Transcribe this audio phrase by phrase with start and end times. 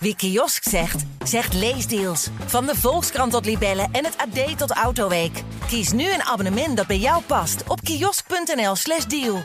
[0.00, 2.28] Wie kiosk zegt, zegt leesdeals.
[2.46, 5.42] Van de Volkskrant tot Libellen en het AD tot Autoweek.
[5.66, 9.42] Kies nu een abonnement dat bij jou past op kiosk.nl/slash deal.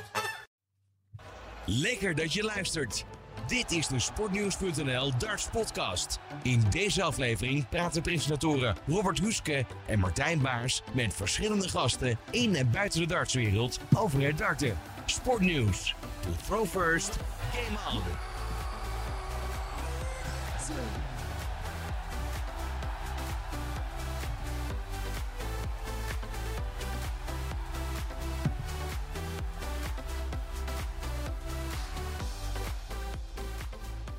[1.66, 3.06] Lekker dat je luistert.
[3.48, 6.20] Dit is de Sportnieuws.nl Darts Podcast.
[6.44, 12.72] In deze aflevering praten presentatoren Robert Huske en Martijn Baars met verschillende gasten in en
[12.72, 14.78] buiten de dartswereld over het darten.
[15.06, 15.96] Sportnieuws.
[16.22, 17.18] To throw first,
[17.52, 18.33] game on.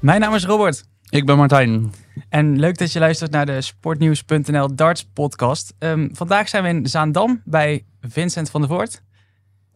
[0.05, 0.85] Mijn naam is Robert.
[1.09, 1.93] Ik ben Martijn.
[2.29, 5.75] En leuk dat je luistert naar de Sportnieuws.nl Darts podcast.
[5.79, 9.03] Ehm, vandaag zijn we in Zaandam bij Vincent van der Voort.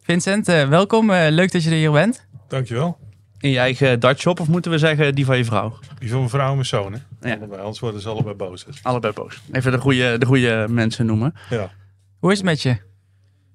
[0.01, 1.09] Vincent, eh, welkom.
[1.09, 2.27] Eh, leuk dat je er hier bent.
[2.47, 2.97] Dankjewel.
[3.39, 5.79] In je eigen dartshop, of moeten we zeggen die van je vrouw?
[5.99, 6.99] Die van mijn vrouw en mijn zoon, hè?
[7.29, 7.35] Ja.
[7.35, 8.65] Allebei, anders worden ze allebei boos.
[8.81, 9.41] Allebei boos.
[9.51, 11.33] Even de goede, de goede mensen noemen.
[11.49, 11.71] Ja.
[12.19, 12.77] Hoe is het met je?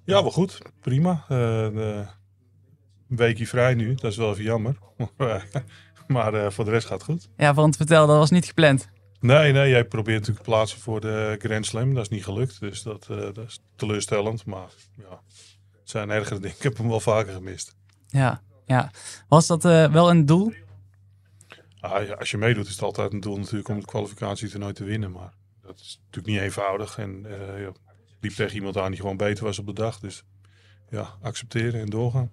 [0.05, 0.59] ja, wel goed.
[0.81, 1.25] Prima.
[1.29, 2.07] Eh, de-
[3.09, 3.95] een weekje vrij nu.
[3.95, 4.77] Dat is wel even jammer.
[6.07, 7.29] maar eh, voor de rest gaat het goed.
[7.37, 8.89] Ja, want vertel, dat was niet gepland.
[9.21, 9.69] Nee, nee.
[9.71, 11.95] Jij probeert natuurlijk te plaatsen voor de Grand Slam.
[11.95, 12.61] Dat is niet gelukt.
[12.61, 14.45] Dus dat, eh, dat is teleurstellend.
[14.47, 15.21] Maar ja,
[15.81, 16.57] het zijn ergere dingen.
[16.57, 17.75] Ik heb hem wel vaker gemist.
[18.07, 18.91] Ja, ja.
[19.29, 20.53] Was dat eh, wel een doel?
[21.85, 24.85] Ah, ja, als je meedoet is het altijd een doel natuurlijk om de kwalificatietoernooi te
[24.85, 25.13] winnen.
[25.13, 25.33] Maar
[25.63, 26.99] dat is natuurlijk niet eenvoudig.
[26.99, 27.73] En eh ja,
[28.21, 29.99] liep tegen iemand aan die gewoon beter was op de dag.
[29.99, 30.25] Dus
[30.91, 32.31] ja, accepteren en doorgaan.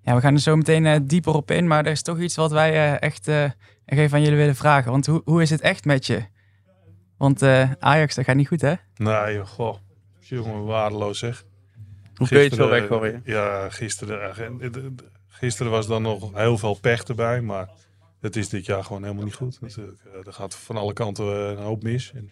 [0.00, 1.66] Ja, we gaan er zo meteen eh, dieper op in.
[1.66, 3.50] Maar er is toch iets wat wij eh, echt eh,
[3.84, 4.90] even aan jullie willen vragen.
[4.90, 6.24] Want hoe, hoe is het echt met je?
[7.16, 8.74] Want eh, Ajax, dat gaat niet goed, hè?
[8.96, 9.76] Nee, joh, goh.
[10.20, 11.44] Jongen, waardeloos zeg.
[12.14, 13.22] Hoe kun je het zo weggooien?
[13.24, 14.34] Ja, gisteren,
[15.28, 17.40] gisteren was dan nog heel veel pech erbij.
[17.40, 17.68] Maar
[18.22, 20.00] het is dit jaar gewoon helemaal niet goed natuurlijk.
[20.04, 22.12] Eh, er gaat van alle kanten eh, een hoop mis.
[22.14, 22.30] En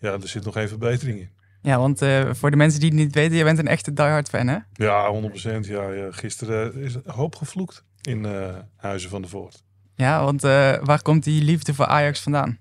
[0.00, 1.30] ja, er zit nog geen verbetering in.
[1.62, 4.28] Ja, want eh, voor de mensen die het niet weten, je bent een echte diehard
[4.28, 4.58] fan, hè?
[4.72, 5.66] Ja, 100%.
[5.66, 6.10] Ja, ja.
[6.12, 9.64] Gisteren is een hoop gevloekt in eh, Huizen van de Voort.
[9.94, 12.58] Ja, want eh, waar komt die liefde voor Ajax vandaan?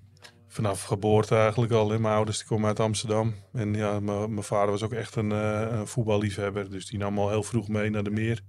[0.47, 1.89] Vanaf geboorte eigenlijk al.
[1.89, 1.99] hè.
[1.99, 3.33] Mijn ouders die komen uit Amsterdam.
[3.53, 6.69] En ja, mijn vader was ook echt een, eh, een voetballiefhebber.
[6.69, 8.41] Dus die nam al heel vroeg mee naar de meer.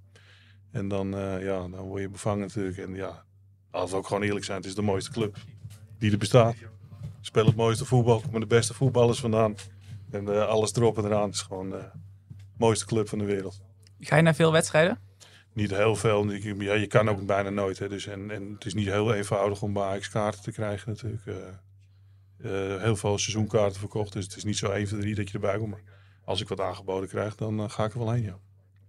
[0.73, 2.79] En dan, eh, ja, dan word je bevangen natuurlijk.
[2.79, 3.25] En ja,
[3.71, 5.37] als we ook gewoon eerlijk zijn, het is de mooiste club
[5.99, 6.55] die er bestaat.
[7.21, 9.55] Speel het mooiste voetbal, komen de beste voetballers vandaan.
[10.11, 11.27] En eh, alles erop en eraan.
[11.27, 11.85] Het is gewoon de
[12.57, 13.61] mooiste club van de wereld.
[14.01, 14.99] Ga je naar veel wedstrijden?
[15.53, 16.31] Niet heel veel.
[16.33, 17.79] Ja, je kan ook bijna nooit.
[17.79, 17.89] Hè.
[17.89, 21.27] Dus en, en het is niet heel eenvoudig om bij Ajax kaarten te krijgen natuurlijk.
[21.27, 21.35] Eh,
[22.39, 24.13] eh, heel veel seizoenkaarten verkocht.
[24.13, 25.71] Dus het is niet zo 1 van 3 dat je erbij komt.
[25.71, 25.83] Maar
[26.25, 28.39] als ik wat aangeboden krijg, dan eh, ga ik er wel heen, ja.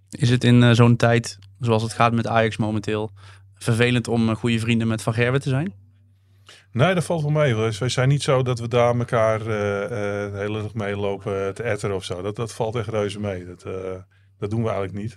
[0.10, 3.12] Is het in eh, zo'n tijd, zoals het gaat met Ajax momenteel,
[3.60, 5.74] vervelend om eh, goede vrienden met Van Gerwen te zijn?
[6.72, 7.56] Nee, dat valt wel mee.
[7.56, 11.54] Wij zijn niet zo dat we daar elkaar eh, eh, de hele dag mee lopen
[11.54, 12.22] te etteren of zo.
[12.22, 13.46] Dat, dat valt echt reuze mee.
[13.46, 13.64] Dat,
[14.38, 15.16] dat doen we eigenlijk niet.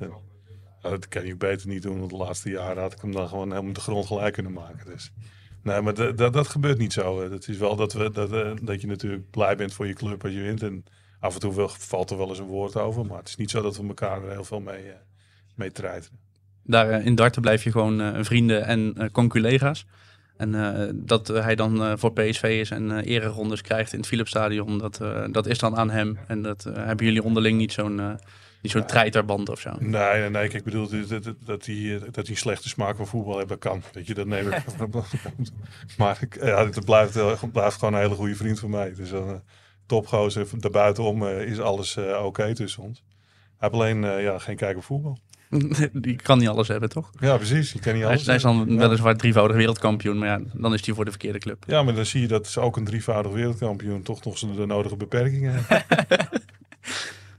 [0.83, 1.99] Dat kan je beter niet doen.
[1.99, 4.87] Want de laatste jaren had ik hem dan gewoon helemaal de grond gelijk kunnen maken.
[4.87, 5.13] Dus.
[5.63, 7.31] Nee, maar dat, dat, gebeurt niet zo.
[7.31, 8.31] Het is wel dat, we, dat,
[8.63, 10.63] dat je natuurlijk blij bent voor je club als je wint.
[10.63, 10.85] En
[11.21, 13.07] af en toe wel, valt er wel eens een woord over.
[13.07, 14.93] Maar het is niet zo dat we elkaar er heel veel mee,
[15.55, 15.71] mee.
[16.65, 19.87] Daar eh, in darten blijf je gewoon eh, vrienden en eh conculega's.
[20.37, 24.09] En eh, dat hij dan eh, voor PSV is en eh ererondes krijgt in het
[24.09, 26.19] Philipsstadion, dat, eh, dat is dan aan hem.
[26.27, 28.19] En dat hebben jullie onderling niet zo'n
[28.63, 29.71] niet zo'n treiterband of zo.
[29.79, 30.31] Nee, nee, nee.
[30.31, 33.59] Kijk, ik bedoel dat, dat, dat, hij, dat hij slechte smaak van voetbal heeft, dat
[33.59, 33.83] kan.
[33.93, 34.65] Weet je, dat neem ik.
[35.99, 38.95] maar ja, het blijft, blijft gewoon een hele goede vriend van mij.
[38.95, 39.35] Dus een uh,
[39.87, 40.47] topgozer.
[40.59, 43.05] Daarbuitenom eh, is alles eh, oké tussen ons.
[43.59, 45.19] Hij heeft alleen eh, ja, geen kijk op voetbal.
[45.93, 47.11] Die kan niet alles hebben, toch?
[47.21, 47.73] Ja, precies.
[47.73, 48.75] Je kan niet Hij alles is, hij is dan hebben.
[48.75, 48.81] ja.
[48.81, 51.65] weliswaar drievoudig wereldkampioen, maar ja, dan is hij voor de verkeerde club.
[51.67, 54.97] ja, maar dan zie je dat ze ook een drievoudig wereldkampioen toch nog de nodige
[54.97, 55.85] beperkingen heeft.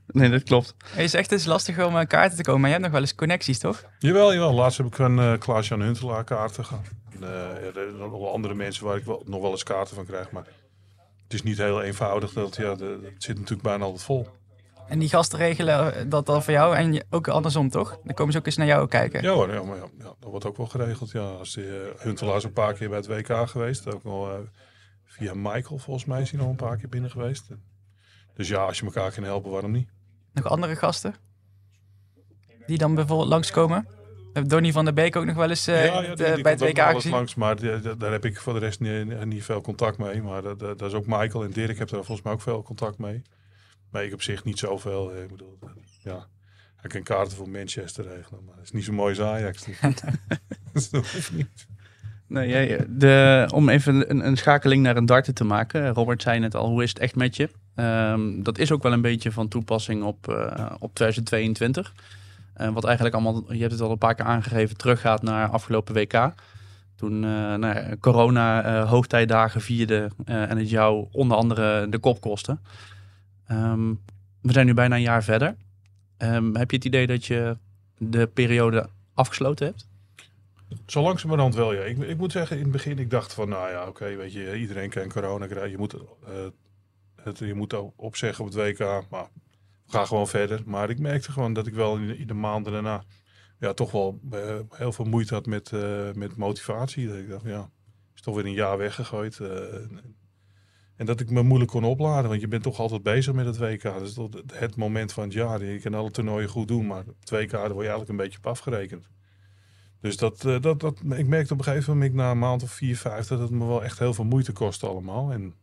[0.08, 0.76] Nee, dat klopt.
[0.86, 3.04] Het is echt eens lastig om aan kaarten te komen, maar je hebt nog wel
[3.08, 3.84] eens connecties, toch?
[4.00, 4.54] Jawel, jawel.
[4.54, 6.86] Laatst heb ik van eh Klaas-Jan Huntelaar kaarten gehad.
[7.14, 9.96] Eh, ja, er zijn nog wel andere mensen waar ik wel, nog wel eens kaarten
[9.96, 10.32] van krijg.
[10.32, 10.44] Maar
[11.24, 12.34] het is niet heel eenvoudig.
[12.34, 14.28] Dat, ja, de, het zit natuurlijk bijna altijd vol.
[14.88, 18.00] En die gasten regelen dat dan voor jou en ook andersom, toch?
[18.04, 19.22] Dan komen ze ook eens naar jou kijken.
[19.24, 21.12] Ja hoor, ja, maar ja, ja, dat wordt ook wel geregeld.
[21.12, 21.66] Ja, als die,
[21.98, 23.94] Huntelaar is een paar keer bij het WK geweest.
[23.94, 24.38] Ook al eh,
[25.06, 27.48] via Michael volgens mij is hij nog een paar keer binnen geweest.
[28.36, 29.90] Dus ja, als je elkaar kan helpen, waarom niet?
[30.34, 31.16] Nog andere gasten?
[32.66, 33.88] Die dan bijvoorbeeld langskomen?
[34.34, 36.52] Hebben Donny van der Beek ook nog wel eens eh, ja, het, die- die bij
[36.52, 37.12] het WK gezien.
[37.12, 40.22] langs, maar die- daar heb ik voor de rest niet, niet veel contact mee.
[40.22, 42.64] Maar dat, dat, dat is ook Michael en Dirk heb daar volgens mij ook veel
[42.64, 43.22] contact mee.
[43.94, 45.18] Maar ik op zich niet zoveel.
[45.18, 45.70] Ik bedoel, eh,
[46.04, 46.28] ja,
[46.76, 49.66] hij kan kaarten voor Manchester regelen, maar dat is niet zo mooi als Ajax.
[50.74, 51.68] Dus dat hoeft niet.
[52.28, 55.94] Nee, de, om even een, een schakeling naar een darten te maken.
[55.94, 57.50] Robert zei net al, hoe is het echt met je?
[57.76, 61.94] Ehm, dat is ook wel een beetje van toepassing op, eh, op 2022.
[62.54, 65.94] Eh, wat eigenlijk allemaal, je hebt het al een paar keer aangegeven, teruggaat naar afgelopen
[65.94, 66.34] WK.
[66.96, 72.58] Toen eh nou corona hoogtijdagen vierde en het jou onder andere de kop kostte.
[73.48, 73.94] Ehm,
[74.42, 75.56] we zijn nu bijna een jaar verder.
[76.18, 77.58] Ehm, heb je het idee dat je
[77.98, 79.88] de periode afgesloten hebt?
[80.86, 81.82] Zo langzamerhand wel, ja.
[81.82, 84.58] Ik, ik moet zeggen, in het begin, ik dacht van, nou ja, oké, weet je,
[84.58, 85.72] iedereen kan corona krijgen.
[85.72, 86.00] Je moet, eh,
[87.22, 89.28] het, je moet opzeggen op het WK, maar
[89.88, 90.62] gaan gewoon verder.
[90.66, 93.04] Maar ik merkte gewoon dat ik wel in de, maanden daarna
[93.60, 97.08] ja, toch wel eh, heel veel moeite had met, eh, met motivatie.
[97.08, 97.70] Dat ik dacht, ja,
[98.16, 99.40] is toch weer een jaar weggegooid.
[99.40, 100.22] en-
[101.04, 103.58] en dat ik me moeilijk kon opladen, want je bent toch altijd bezig met het
[103.58, 103.82] WK.
[103.84, 105.64] Dat is het- het moment van het jaar.
[105.64, 108.38] Je kan alle toernooien goed doen, maar het WK, daar word je eigenlijk een beetje
[108.38, 109.08] op afgerekend.
[110.02, 112.72] Dus dat, eh, dat, dat, ik merkte op een gegeven moment na een maand of
[112.72, 115.32] vier, vijf dat het me wel echt heel veel moeite kostte allemaal.
[115.32, 115.54] En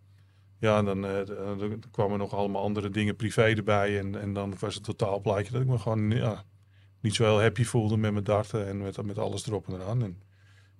[0.58, 1.26] ja, dan, eh,
[1.58, 3.98] dan kwamen nog allemaal andere dingen privé erbij.
[3.98, 6.44] En, en dan was het totaalplaatje dat ik me gewoon ja,
[7.00, 10.02] niet zo heel happy voelde met mijn darten en met, met alles erop en eraan.
[10.02, 10.22] En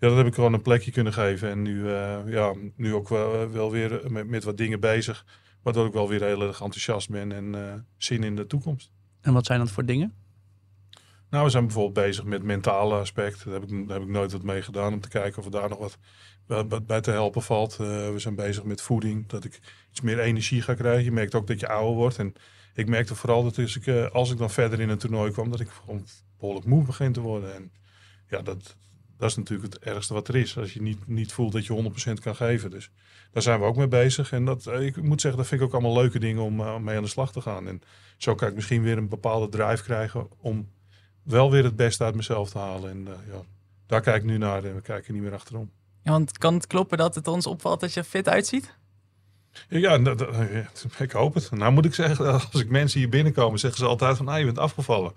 [0.01, 1.51] ja, dat heb ik gewoon een plekje kunnen geven.
[1.51, 5.25] En nu, eh, ja, nu ook wel, wel weer met, met wat dingen bezig.
[5.63, 8.93] Waardoor ik wel weer heel erg enthousiast ben en eh, zin in de toekomst.
[9.21, 10.15] En wat zijn dat voor dingen?
[11.31, 13.51] Nou, we zijn bijvoorbeeld bezig met mentale aspecten.
[13.51, 15.51] Daar heb ik, daar heb ik nooit wat mee gedaan om te kijken of er
[15.51, 15.99] daar nog wat,
[16.69, 17.73] wat, bij te helpen valt.
[17.73, 19.61] Eh, we zijn bezig met voeding, dat ik
[19.91, 21.05] iets meer energie ga krijgen.
[21.05, 22.19] Je merkt ook dat je ouder wordt.
[22.19, 22.35] En
[22.75, 25.51] ik merkte vooral dat als ik, eh, als ik dan verder in een toernooi kwam,
[25.51, 26.07] dat ik gewoon
[26.39, 27.55] behoorlijk moe begin te worden.
[27.55, 27.73] En
[28.29, 28.77] ja, dat,
[29.21, 30.59] dat is natuurlijk het ergste wat er is.
[30.59, 32.71] Als je niet, niet voelt dat je 100% kan geven.
[32.71, 32.91] Dus
[33.33, 34.33] daar zijn we ook mee bezig.
[34.33, 36.77] En dat, eh, ik moet zeggen, dat vind ik ook allemaal leuke dingen om eh,
[36.77, 37.69] mee aan de slag te gaan.
[37.69, 37.83] En
[38.17, 40.69] zo kan ik misschien weer een bepaalde drive krijgen om
[41.23, 42.91] wel weer het beste uit mezelf te halen.
[42.91, 43.41] En eh, ja,
[43.87, 45.71] daar kijk ik nu naar en we kijken niet meer achterom.
[46.03, 48.75] Ja, want kan het kloppen dat het ons opvalt dat je er fit uitziet?
[49.69, 51.51] Ja, dat- dat- ja, ik hoop het.
[51.51, 54.45] Nou moet ik zeggen, als ik mensen hier binnenkomen, zeggen ze altijd van, ah, je
[54.45, 55.13] bent afgevallen.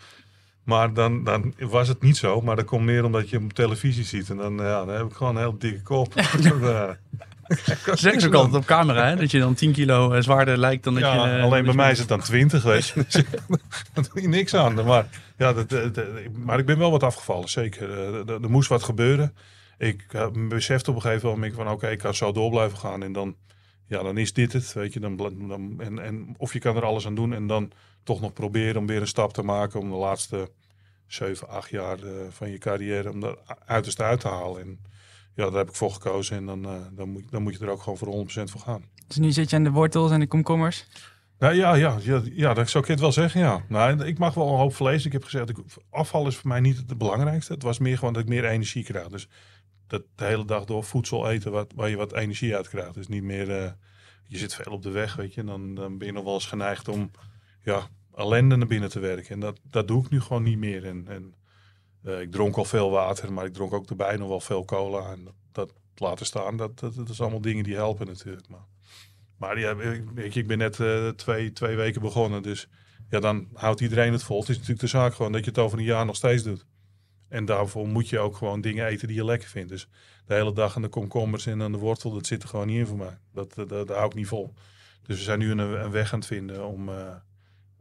[0.63, 2.41] Maar dan, dan was het niet zo.
[2.41, 4.29] Maar dat komt meer omdat je hem op televisie ziet.
[4.29, 6.13] En dan, ja, dan heb ik gewoon een heel dikke kop.
[7.47, 7.55] Eh,
[7.85, 9.15] Ze zeggen ze ook altijd op camera, hè?
[9.15, 11.37] dat je dan 10 kilo eh, zwaarder lijkt dan dat ja, je...
[11.37, 12.93] eh, alleen bij je- mij is het dan 20, weet je.
[13.09, 13.23] Dus
[13.93, 14.85] Daar doe je niks aan.
[14.85, 15.05] Maar,
[15.37, 15.75] ja, dat,
[16.37, 17.91] maar ik ben wel wat afgevallen, zeker.
[17.91, 19.33] Eh, Er, er moest wat gebeuren.
[19.77, 23.03] Ik uh, besefte op een gegeven moment van, oké, ik kan zo door blijven gaan.
[23.03, 23.35] En dan,
[23.87, 24.99] ja, dan is dit het, weet je.
[24.99, 27.71] Dan, dan, en, en of je kan er alles aan doen en dan
[28.03, 29.79] toch nog proberen om weer een stap te maken...
[29.79, 30.49] om de laatste
[31.07, 33.35] 7, 8 jaar eh, van je carrière, om daar
[33.65, 34.61] uiterste uit te halen.
[34.61, 34.79] En
[35.35, 36.37] ja, daar heb ik voor gekozen.
[36.37, 38.83] En dan, eh, dan, moet, dan moet je er ook gewoon voor 100% voor gaan.
[39.07, 40.85] Dus nu zit je aan de wortels en de komkommers.
[41.39, 43.63] Nou ja, ja, ja, ja, dat zou ik het wel zeggen, ja.
[43.67, 45.05] Nou, ik mag wel een hoop vlees.
[45.05, 45.51] Ik heb gezegd,
[45.89, 47.53] afval is voor mij niet het belangrijkste.
[47.53, 49.07] Het was meer gewoon dat ik meer energie krijg.
[49.07, 49.27] Dus
[49.87, 52.93] dat de hele dag door voedsel eten wat, waar je wat energie uit krijgt.
[52.93, 53.71] Dus niet meer, eh,
[54.27, 55.41] je zit veel op de weg, weet je.
[55.41, 57.11] En dan, dan ben je nog wel eens geneigd om,
[57.63, 59.29] ja, ellende naar binnen te werken.
[59.33, 60.85] En dat, dat doe ik nu gewoon niet meer.
[60.85, 61.33] En, en
[62.03, 65.11] eh, ik dronk al veel water, maar ik dronk ook erbij nog wel veel cola.
[65.11, 68.47] En dat, laten staan, dat, dat, is allemaal dingen die helpen natuurlijk.
[68.47, 68.65] Maar,
[69.37, 69.75] maar ja,
[70.15, 72.67] ik- ik ben net eh, twee, twee weken begonnen, dus
[73.09, 74.39] ja, dan houdt iedereen het vol.
[74.39, 76.65] Het is natuurlijk de zaak gewoon dat je het over een jaar nog steeds doet.
[77.27, 79.69] En daarvoor moet je ook gewoon dingen eten die je lekker vindt.
[79.69, 79.87] Dus
[80.25, 82.77] de hele dag aan de komkommers en aan de wortel, dat zit er gewoon niet
[82.77, 83.17] in voor mij.
[83.33, 84.53] Dat, dat, dat hou ik niet vol.
[85.03, 87.15] Dus we zijn nu een, een weg aan het vinden om eh,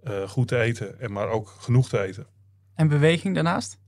[0.02, 2.26] eh, goed te eten, en maar ook genoeg te eten.
[2.74, 3.78] En beweging daarnaast?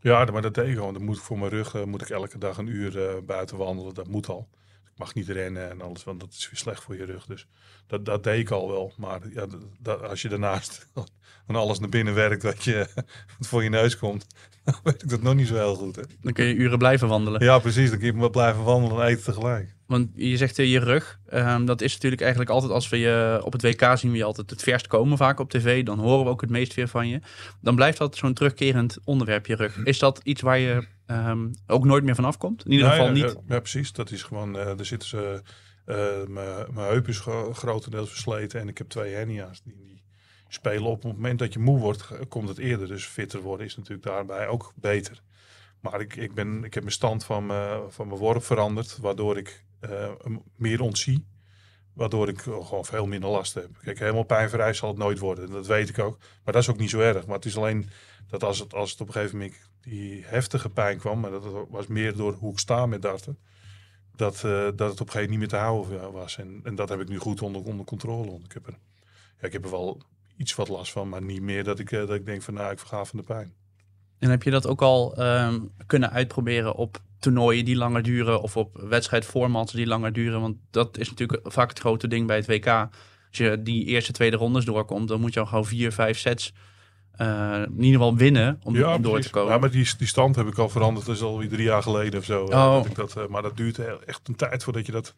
[0.00, 0.92] Ja, maar dat deed ik gewoon.
[0.94, 3.56] Dan moet ik voor mijn rug eh, moet ik elke dag een uur eh, buiten
[3.56, 3.94] wandelen.
[3.94, 4.48] Dat moet al.
[4.92, 7.26] Ik mag niet rennen en alles, want dat is weer slecht voor je rug.
[7.26, 7.46] Dus
[7.86, 8.92] dat, dat deed ik al wel.
[8.96, 10.86] Maar ja, dat, dat- als je daarnaast
[11.46, 12.86] van alles naar binnen werkt wat, je,
[13.38, 14.26] wat voor je neus komt,
[14.64, 15.96] dan weet ik dat nog niet zo heel goed.
[15.96, 16.02] Hè?
[16.20, 17.44] Dan kun je uren blijven wandelen.
[17.44, 17.90] Ja, precies.
[17.90, 19.74] Dan kun je maar blijven wandelen en eten tegelijk.
[19.92, 21.18] Want je zegt eh, je rug.
[21.26, 24.24] Ehm, dat is natuurlijk eigenlijk altijd als we je op het WK zien we je
[24.24, 25.84] altijd het verst komen vaak op tv.
[25.84, 27.20] Dan horen we ook het meest weer van je.
[27.60, 29.76] Dan blijft dat zo'n terugkerend onderwerp je rug.
[29.84, 32.64] Is dat iets waar je ehm, ook nooit meer van afkomt?
[32.64, 33.22] In ieder geval ja, niet.
[33.22, 33.92] Ja, ja, precies.
[33.92, 35.42] Dat is gewoon, eh er zitten ze,
[35.84, 39.62] eh, mijn heup is gro- grotendeels versleten en ik heb twee hernia's.
[39.62, 40.02] Die, die
[40.48, 42.88] spelen op het moment dat je moe wordt, komt het eerder.
[42.88, 45.22] Dus fitter worden is natuurlijk daarbij ook beter.
[45.80, 49.38] Maar ik, ik, ben, ik heb mijn stand van mijn, van mijn worp veranderd, waardoor
[49.38, 49.64] ik
[50.56, 51.26] meer ontzie.
[51.92, 53.68] Waardoor ik eh, gewoon veel minder last heb.
[53.82, 55.50] Kijk, helemaal pijnvrij zal het nooit worden.
[55.50, 56.18] Dat weet ik ook.
[56.18, 57.26] Maar dat is ook niet zo erg.
[57.26, 57.88] Maar het is alleen
[58.28, 61.44] dat als het, als het op een gegeven moment die heftige pijn kwam, maar dat
[61.68, 63.38] was meer door hoe ik sta met darten,
[64.16, 64.42] dat, eh,
[64.74, 66.38] dat het op een gegeven moment niet meer te houden was.
[66.38, 68.40] En, en dat heb ik nu goed onder, onder controle.
[68.44, 68.78] Ik heb, er,
[69.40, 70.02] ja, ik heb er wel
[70.36, 72.72] iets wat last van, maar niet meer dat ik, eh, dat ik denk van nou,
[72.72, 73.54] ik verga van de pijn.
[74.18, 78.56] En heb je dat ook al ehm, kunnen uitproberen op toernooien die langer duren of
[78.56, 80.40] op wedstrijdformats die langer duren.
[80.40, 82.66] Want dat is natuurlijk vaak het grote ding bij het WK.
[82.66, 82.90] Als
[83.30, 86.52] je die eerste, tweede rondes doorkomt, dan moet je al gewoon vier, vijf sets
[87.20, 89.30] uh, in ieder geval winnen om, Ja, om door precies.
[89.30, 89.52] te komen.
[89.52, 91.06] Ja, maar die, die stand heb ik al veranderd.
[91.06, 92.46] Dat is alweer drie jaar geleden of zo.
[92.46, 92.72] eh, Oh.
[92.74, 95.14] dat ik dat, eh, maar dat duurt echt een tijd voordat je dat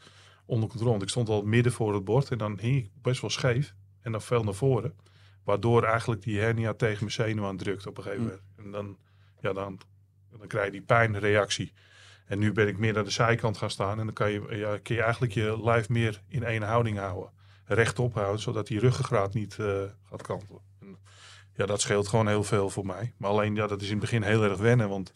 [0.46, 1.02] onder controle hebt.
[1.04, 3.74] Ik stond al midden voor het bord en dan hing ik best wel scheef.
[4.02, 4.94] En dan veel naar voren.
[5.44, 8.28] Waardoor eigenlijk die hernia tegen mijn zenuw aan drukt op een gegeven Hm.
[8.28, 8.42] moment.
[8.56, 8.96] En dan,
[9.40, 9.78] ja, dan,
[10.38, 11.72] dan krijg je die pijnreactie.
[12.24, 13.98] En nu ben ik meer naar de zijkant gaan staan.
[13.98, 17.30] En dan kan je, ja, kun je eigenlijk je lijf meer in één houding houden.
[17.64, 20.60] Rechtop houden, zodat die ruggengraat niet eh, gaat kantelen.
[20.80, 20.96] En,
[21.54, 23.12] ja, dat scheelt gewoon heel veel voor mij.
[23.16, 24.88] Maar alleen, ja, dat is in het begin heel erg wennen.
[24.88, 25.10] Want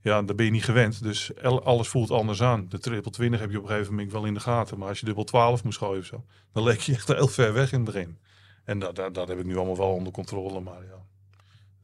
[0.00, 1.02] ja, daar ben je niet gewend.
[1.02, 2.66] Dus alles voelt anders aan.
[2.68, 4.78] De triple 20 heb je op een gegeven moment wel in de gaten.
[4.78, 7.52] Maar als je dubbel 12 moest gooien of zo, dan leek je echt heel ver
[7.52, 8.18] weg in het begin.
[8.64, 10.60] En dat, dat, heb ik nu allemaal wel onder controle.
[10.60, 11.06] Maar ja,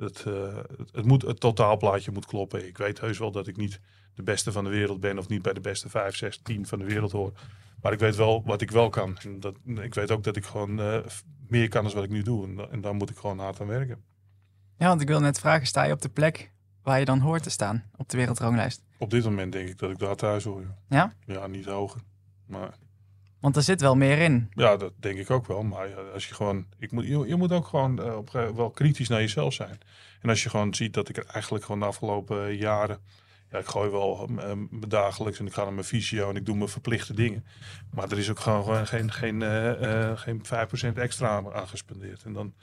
[0.07, 2.67] eh, het, het, moet, het totaalplaatje moet kloppen.
[2.67, 3.81] Ik weet heus wel dat ik niet
[4.15, 5.19] de beste van de wereld ben.
[5.19, 7.33] Of niet bij de beste 5, 6, 10 van de wereld hoor.
[7.83, 9.19] Maar ik weet wel wat ik wel kan.
[9.19, 10.99] En dat, ik weet ook dat ik gewoon eh,
[11.49, 12.47] meer kan dan wat ik nu doe.
[12.47, 14.03] En, da- en daar moet ik gewoon hard aan werken.
[14.79, 16.51] Ja, want ik wil net vragen, sta je op de plek
[16.83, 18.83] waar je dan hoort te staan op de wereldranglijst?
[18.99, 20.63] Op dit moment denk ik dat ik daar thuis hoor.
[20.89, 21.13] ja.
[21.27, 21.47] Ja?
[21.47, 22.01] Niet hoger.
[22.47, 22.75] Maar
[23.41, 24.51] Want er zit wel meer in.
[24.55, 25.63] ja, dat denk ik ook wel.
[25.63, 28.71] Maar ja, als je gewoon, ik moet, je, je moet ook gewoon eh, op, wel
[28.71, 29.79] kritisch naar jezelf zijn.
[30.21, 32.99] En als je gewoon ziet dat ik er eigenlijk gewoon de afgelopen eh, jaren,
[33.59, 34.53] ik gooi wel eh,
[34.89, 37.45] dagelijks en ik ga naar mijn fysio en ik doe mijn verplichte dingen.
[37.91, 42.23] Maar er is ook gewoon, geen, geen, eh, eh, geen 5% extra aan gespendeerd.
[42.23, 42.55] En dan,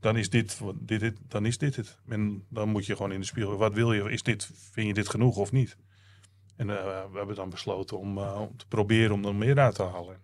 [0.00, 1.98] dan, is dit, dit, dit, dan is dit het.
[2.08, 4.10] En dan moet je gewoon in de spiegel, wat wil je?
[4.10, 5.76] Is dit, vind je dit genoeg of niet?
[6.56, 9.82] En eh, we hebben dan besloten om, om te proberen om er meer uit te
[9.82, 10.14] halen.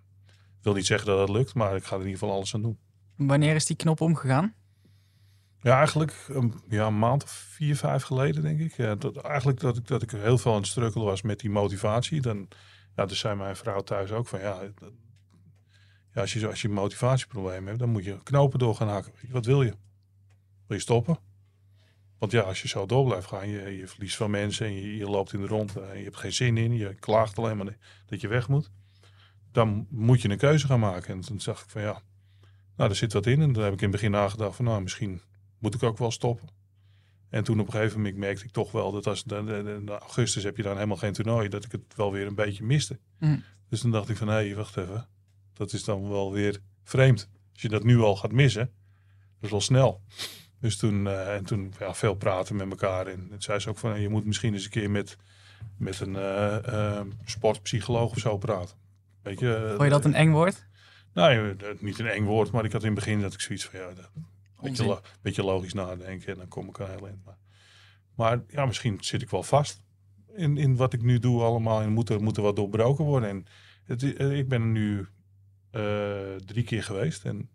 [0.59, 2.55] Ik wil niet zeggen dat het lukt, maar ik ga er in ieder geval alles
[2.55, 2.79] aan doen.
[3.17, 4.55] Wanneer is die knop omgegaan?
[5.65, 8.77] Ja, eigenlijk een, ja, een maand of vier, vijf geleden, denk ik.
[8.77, 11.51] Ja, dat, eigenlijk dat ik, dat ik heel veel aan het strukkelen was met die
[11.51, 12.21] motivatie.
[12.21, 12.49] Dan,
[12.97, 14.63] ja, dus zei mijn vrouw thuis ook van, ja,
[16.13, 19.29] ja als, je, als je een motivatieprobleem hebt, dan moet je knopen door gaan je,
[19.31, 19.71] wat wil je?
[20.67, 21.19] Wil je stoppen?
[22.19, 24.97] Want ja, als je zo door blijft gaan, je, je verliest van mensen en je,
[24.97, 27.77] je loopt in de rond en je hebt geen zin in, je klaagt alleen maar
[28.07, 28.71] dat je weg moet.
[29.53, 31.15] Dan moet je een keuze gaan maken.
[31.15, 32.03] En toen zag ik van ja,
[32.77, 33.43] nou, er zit wat in.
[33.43, 35.21] En toen heb ik in het begin nagedacht van nou, misschien
[35.65, 36.49] moet ik ook wel stoppen.
[37.29, 40.57] En toen op een gegeven moment merkte ik toch wel dat als in augustus heb
[40.57, 42.99] je dan helemaal geen toernooi, dat ik het wel weer een beetje miste.
[43.19, 43.43] Mm.
[43.69, 45.09] Dus toen dacht ik van hé, hey, wacht even.
[45.53, 47.29] Dat is dan wel weer vreemd.
[47.53, 48.71] Als je dat nu al gaat missen,
[49.35, 50.03] dat is wel snel.
[50.61, 53.07] Dus toen, eh, en toen ja, veel praten met elkaar.
[53.07, 55.17] En het zei ze ook van je moet misschien eens een keer met,
[55.79, 58.77] met een eh, eh, sportpsycholoog of zo praten.
[59.23, 60.67] Weet je, Vond je dat een eng woord?
[61.15, 63.65] nou, eh, niet een eng woord, maar ik had in het begin dat ik zoiets
[63.65, 64.11] van ja, dat,
[64.69, 67.21] beetje, lo- beetje logisch nadenken en dan kom ik er heel in.
[67.25, 67.39] Maar,
[68.15, 69.83] maar ja, misschien zit ik wel vast
[70.35, 73.29] in, in wat ik nu doe allemaal en moet er, moet er wat doorbroken worden.
[73.29, 73.47] En
[73.85, 75.07] het, eh, ik ben er nu
[75.71, 77.49] eh, drie keer geweest en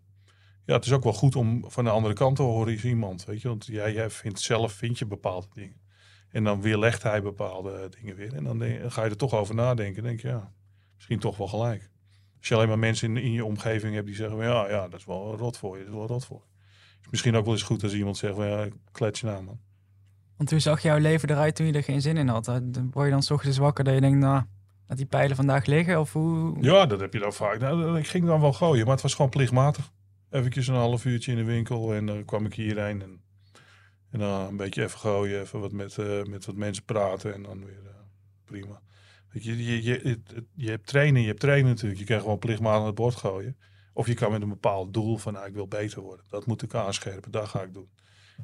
[0.64, 3.24] ja, het is ook wel goed om van de andere kant te horen is iemand,
[3.24, 5.80] weet je, want jij, jij vindt zelf vind je bepaalde dingen.
[6.30, 8.34] En dan weerlegt hij bepaalde dingen weer.
[8.34, 10.02] En dan denk- ga je er toch over nadenken.
[10.02, 10.52] denk je, ja,
[10.94, 11.90] misschien toch wel gelijk.
[12.38, 14.88] Als je alleen maar mensen in, in je omgeving hebt die zeggen, van, ja, ja,
[14.88, 16.49] dat is wel rot voor je, dat is wel rot voor je.
[17.00, 19.60] Is misschien ook wel eens goed als iemand zegt, van, ja, klets je nou man.
[20.36, 22.44] Want hoe zag jouw leven eruit toen je er geen zin in had?
[22.44, 24.42] Dan Word je dan 's ochtends wakker dat je denkt, nou,
[24.86, 26.00] laat die pijlen vandaag liggen?
[26.00, 26.56] Of hoe?
[26.60, 27.58] Ja, dat heb je dan vaak.
[27.58, 29.92] Nou, ik ging dan wel gooien, maar het was gewoon plichtmatig.
[30.30, 33.02] Eventjes een half uurtje in de winkel en dan kwam ik hierheen.
[33.02, 33.22] En,
[34.10, 37.42] en dan een beetje even gooien, even wat met, eh, met wat mensen praten en
[37.42, 37.94] dan weer eh,
[38.44, 38.80] prima.
[39.32, 40.20] Weet je, je, je,
[40.54, 42.00] je hebt trainen, je hebt trainen natuurlijk.
[42.00, 43.56] Je kan gewoon plichtmatig aan het bord gooien.
[43.92, 46.24] Of je kan met een bepaald doel van, nou, ik wil beter worden.
[46.28, 47.88] Dat moet ik aanscherpen, dat ga ik doen.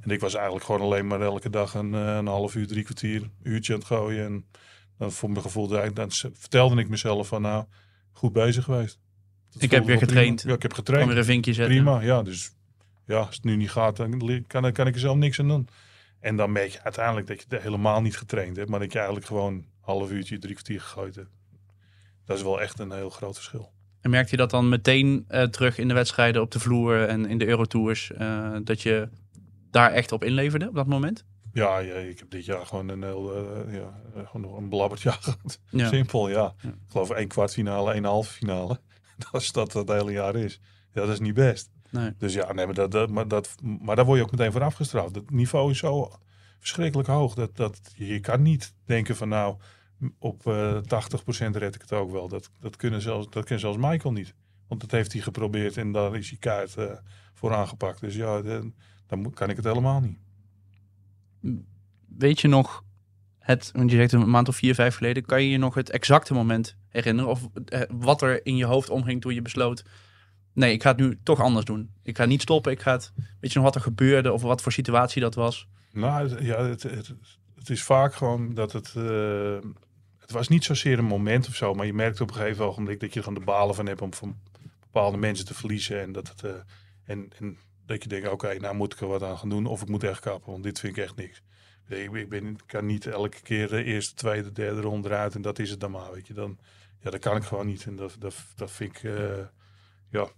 [0.01, 2.85] En ik was eigenlijk gewoon alleen maar elke dag een, eh, een half uur, drie
[2.85, 4.25] kwartier, een uurtje aan het gooien.
[4.27, 4.47] En
[4.99, 7.65] dan voor mijn gevoel, dan, dan vertelde ik mezelf van, nou,
[8.13, 8.99] goed bezig geweest.
[9.51, 10.11] Dat Ik heb weer prima.
[10.13, 10.43] getraind.
[10.43, 11.09] Ja, ik heb Kan getraind.
[11.09, 11.75] weer een vinkje zetten.
[11.75, 12.23] Prima, ja.
[12.23, 12.53] Dus
[13.07, 15.69] ja, als het nu niet gaat, dan kan, kan ik er zelf niks aan doen.
[16.21, 18.99] En dan merk je uiteindelijk dat je het helemaal niet getraind hebt, maar dat je
[18.99, 21.31] eigenlijk gewoon een half uurtje, drie kwartier gegooid hebt.
[22.25, 23.73] Dat is wel echt een heel groot verschil.
[24.07, 27.27] En merkte je dat dan meteen eh, terug in de wedstrijden op de vloer en
[27.27, 28.13] in de Eurotours?
[28.13, 29.09] eh, dat je
[29.71, 31.25] daar echt op inleverde op dat moment?
[31.53, 35.03] Ja, ja, ik heb dit jaar gewoon een heel, eh, ja, gewoon nog een belabberd
[35.03, 35.61] jaar gehad.
[35.71, 35.89] Ja.
[35.89, 36.55] Simpel, ja.
[36.63, 36.69] Ja.
[36.69, 38.81] Ik geloof één kwartfinale, één halve finale.
[39.31, 40.61] Dat is dat het hele jaar is.
[40.93, 41.71] Ja, dat is niet best.
[41.91, 42.13] Nee.
[42.19, 44.63] Dus ja, nee, maar, dat, dat, maar, dat, maar daar word je ook meteen voor
[44.63, 45.15] afgestraft.
[45.15, 46.11] Het niveau is zo
[46.59, 47.35] verschrikkelijk hoog.
[47.35, 49.57] Dat, dat je kan niet denken van nou,
[50.19, 52.29] op eh 80% red ik het ook wel.
[52.29, 54.35] Dat, dat, kunnen zelfs, dat kan zelfs Michael niet.
[54.69, 56.93] Want dat heeft hij geprobeerd en daar is hij kaart eh,
[57.35, 58.01] voor aangepakt.
[58.01, 58.73] Dus ja, de-
[59.07, 60.19] dan moet- kan ik het helemaal niet.
[62.19, 62.85] Weet je nog
[63.39, 65.91] het, want je zegt een maand of vier, vijf geleden, kan je je nog het
[65.91, 67.31] exacte moment herinneren?
[67.31, 69.85] Of eh, wat er in je hoofd omging toen je besloot,
[70.53, 71.91] nee, ik ga het nu toch anders doen.
[72.03, 74.63] Ik ga niet stoppen, ik ga het, weet je nog wat er gebeurde of wat
[74.63, 75.69] voor situatie dat was?
[75.93, 77.15] Nou, ja, het, het,
[77.55, 78.95] het is vaak gewoon dat het...
[80.27, 83.01] het was niet zozeer een moment of zo, maar je merkt op een gegeven ogenblik
[83.01, 84.37] dat je er de balen van hebt om van
[84.81, 86.01] bepaalde mensen te verliezen.
[86.01, 86.55] En dat, het, eh,
[87.05, 89.83] en, en dat je denkt, oké, nou moet ik er wat aan gaan doen of
[89.83, 91.43] ik moet echt kappen, want dit vind ik echt niks.
[91.89, 95.59] Ik, ik, ben, kan niet elke keer de eerste, tweede, derde ronde eruit en dat
[95.59, 96.35] is het dan maar, weet je.
[96.35, 96.59] Dan,
[97.01, 99.45] ja, dat kan ik gewoon niet en dat, dat, dat vind ik, eh,
[100.11, 100.29] ja,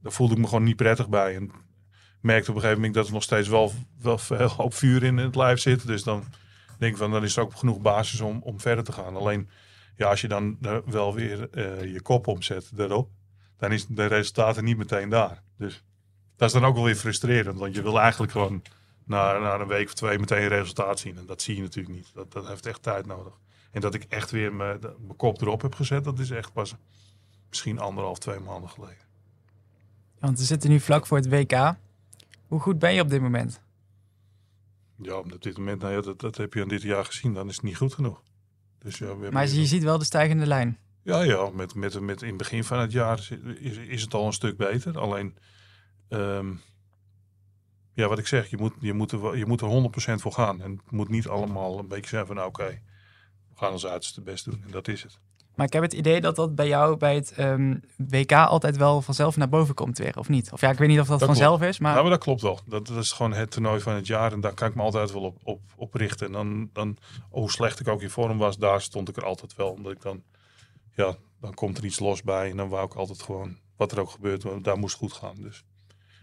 [0.00, 1.34] daar voelde ik me gewoon niet prettig bij.
[1.34, 1.50] En
[2.20, 5.16] merkte op een gegeven moment dat er nog steeds wel, wel veel hoop vuur in
[5.16, 5.86] het lijf zit.
[5.86, 6.24] Dus dan
[6.82, 9.16] denk van, dan is er ook genoeg basis om, om verder te gaan.
[9.16, 9.48] Alleen,
[9.96, 13.10] ja, als je dan wel weer eh, je kop omzet daarop,
[13.56, 15.42] dan is de resultaten niet meteen daar.
[15.56, 15.84] Dus
[16.36, 18.62] dat is dan ook wel weer frustrerend, want je wil eigenlijk gewoon
[19.04, 21.18] na, na een week of twee meteen resultaat zien.
[21.18, 22.10] En dat zie je natuurlijk niet.
[22.14, 23.32] Dat, dat heeft echt tijd nodig.
[23.70, 26.74] En dat ik echt weer mijn mijn kop erop heb gezet, dat is echt pas
[27.48, 29.04] misschien anderhalf, twee maanden geleden.
[30.18, 31.74] Want we zitten nu vlak voor het WK.
[32.46, 33.60] Hoe goed ben je op dit moment?
[35.02, 37.48] Ja, op dit moment, nou ja, dat, dat heb je aan dit jaar gezien, dan
[37.48, 38.22] is het niet goed genoeg.
[38.78, 40.78] Dus ja, we Maar je ziet wel de stijgende lijn.
[41.02, 43.30] Ja, ja met, met, met in het begin van het jaar is,
[43.88, 44.98] is, het al een stuk beter.
[44.98, 45.36] Alleen,
[46.08, 46.52] ehm,
[47.94, 50.60] ja, wat ik zeg, je moet, je moet, er, je moet er 100% voor gaan.
[50.60, 52.82] En het moet niet allemaal een beetje zijn van, nou, oké,
[53.48, 54.62] we gaan ons uiterste best doen.
[54.64, 55.18] En dat is het.
[55.54, 59.02] Maar ik heb het idee dat dat bij jou bij het ehm, WK altijd wel
[59.02, 60.52] vanzelf naar boven komt weer, of niet?
[60.52, 61.90] Of ja, ik weet niet of dat, Dat vanzelf is, maar...
[61.92, 62.60] Nou, maar dat klopt wel.
[62.66, 64.32] Dat, dat is gewoon het toernooi van het jaar.
[64.32, 66.26] En daar kan ik me altijd wel op, op, op richten.
[66.26, 66.96] En dan, dan,
[67.30, 69.70] hoe slecht ik ook in vorm was, daar stond ik er altijd wel.
[69.70, 70.22] Omdat ik dan,
[70.94, 72.50] ja, dan komt er iets los bij.
[72.50, 75.34] En dan wou ik altijd gewoon, wat er ook gebeurt, daar moest goed gaan.
[75.36, 75.64] Dus,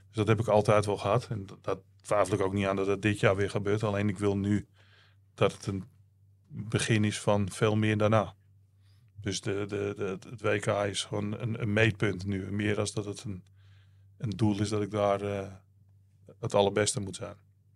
[0.08, 1.28] dus dat heb ik altijd wel gehad.
[1.30, 3.84] En dat, dat twijfel ik ook niet aan dat het dit jaar weer gebeurt.
[3.84, 4.68] Alleen ik wil nu
[5.36, 5.84] dat het een
[6.48, 8.36] begin is van veel meer daarna.
[9.22, 12.52] Dus de, de, de, het WK is gewoon een, een meetpunt nu.
[12.52, 13.44] Meer als dat het een,
[14.18, 15.48] een doel is dat ik daar eh,
[16.40, 17.36] het allerbeste moet zijn.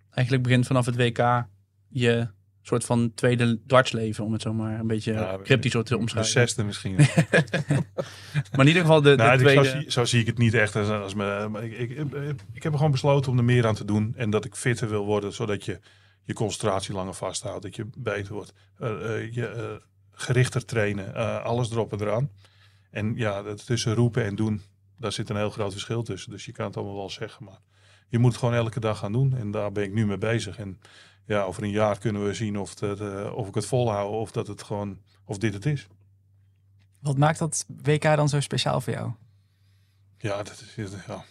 [0.09, 1.47] Eigenlijk begint vanaf het WK
[1.89, 2.27] je
[2.61, 5.99] soort van tweede dartsleven, om het zo maar een beetje Ja, cryptisch zo te De
[5.99, 6.31] omschrijven.
[6.31, 6.95] zesde misschien.
[8.51, 9.63] Maar in ieder geval de, de nou, tweede...
[9.63, 10.75] zo, zie, zo zie ik het niet echt.
[10.75, 12.07] Als, als me, ik, ik,
[12.53, 14.13] ik, heb gewoon besloten om er meer aan te doen.
[14.15, 15.79] En dat ik fitter wil worden, zodat je
[16.23, 17.63] je concentratie langer vasthoudt.
[17.63, 18.53] Dat je beter wordt.
[18.77, 19.81] Eh, eh, je
[20.13, 21.15] gerichter trainen.
[21.15, 22.29] eh, alles erop en eraan.
[22.89, 24.61] En ja, dat tussen roepen en doen,
[24.97, 26.31] daar zit een heel groot verschil tussen.
[26.31, 27.45] Dus je kan het allemaal wel zeggen.
[27.45, 27.59] Maar
[28.07, 29.37] je moet het gewoon elke dag gaan doen.
[29.37, 30.57] En daar ben ik nu mee bezig.
[30.57, 30.79] En
[31.25, 34.11] ja, over een jaar kunnen we zien of, het, eh, of ik het volhoud.
[34.11, 35.87] Of dat het gewoon, of dit het is.
[36.99, 39.11] Wat maakt dat WK dan zo speciaal voor jou?
[40.17, 41.23] Ja, dat is, ja.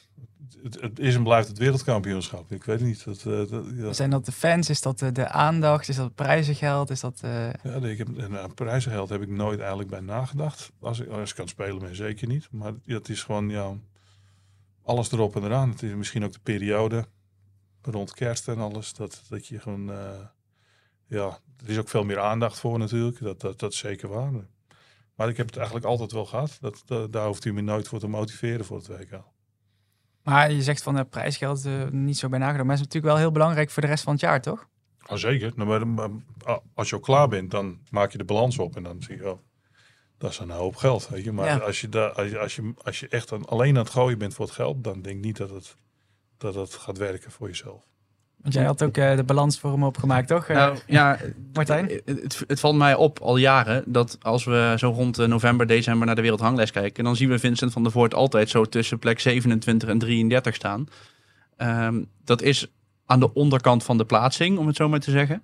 [0.62, 2.52] Het, het is en blijft het wereldkampioenschap.
[2.52, 3.04] Ik weet niet.
[3.04, 3.92] Dat, eh, dat, ja.
[3.92, 4.68] Zijn dat de fans?
[4.68, 5.88] Is dat de, de aandacht?
[5.88, 6.90] Is dat het prijzengeld?
[6.90, 7.20] Is dat...
[7.22, 10.70] eh, Ja, ik heb, en, uh, prijzengeld heb ik nooit eigenlijk bij nagedacht.
[10.80, 12.48] Als ik, als ik kan spelen, ben zeker niet.
[12.50, 13.72] Maar het is gewoon ja,
[14.82, 15.70] alles erop en eraan.
[15.70, 17.06] Het is misschien ook de periode
[17.82, 18.92] rond kerst en alles.
[18.94, 20.20] Dat, dat je gewoon, eh,
[21.06, 23.20] ja, er is ook veel meer aandacht voor natuurlijk.
[23.20, 24.30] Dat, dat, dat is zeker waar.
[25.14, 26.56] Maar ik heb het eigenlijk altijd wel gehad.
[26.60, 29.20] Dat, dat, daar hoeft u me nooit voor te motiveren voor het WK.
[30.22, 32.64] Maar je zegt van de prijsgeld eh, niet zo bij nagedacht.
[32.66, 34.68] Maar het is natuurlijk wel heel belangrijk voor de rest van het jaar, toch?
[35.06, 35.52] Oh, zeker.
[35.56, 39.02] Nou, ah, als je al klaar bent, dan maak je de balans op en dan
[39.02, 39.38] zie je, oh,
[40.18, 41.08] dat is een hoop geld.
[41.08, 41.32] Weet je?
[41.32, 41.56] Maar Ja.
[41.56, 44.34] als, je da, als, je, als, je, als je echt alleen aan het gooien bent
[44.34, 45.76] voor het geld, dan denk ik niet dat het,
[46.36, 47.84] dat het gaat werken voor jezelf.
[48.42, 50.46] Want jij had ook eh, de balans voor hem opgemaakt, toch?
[50.46, 51.18] Eh, Nou ja,
[51.52, 51.86] Martijn?
[52.04, 55.66] Het, het, het valt mij op al jaren dat als we zo rond eh, november,
[55.66, 58.98] december naar de wereldhanglijst kijken, dan zien we Vincent van der Voort altijd zo tussen
[58.98, 60.88] plek 27 en 33 staan.
[61.56, 62.66] Ehm, dat is
[63.06, 65.42] aan de onderkant van de plaatsing, om het zo maar te zeggen.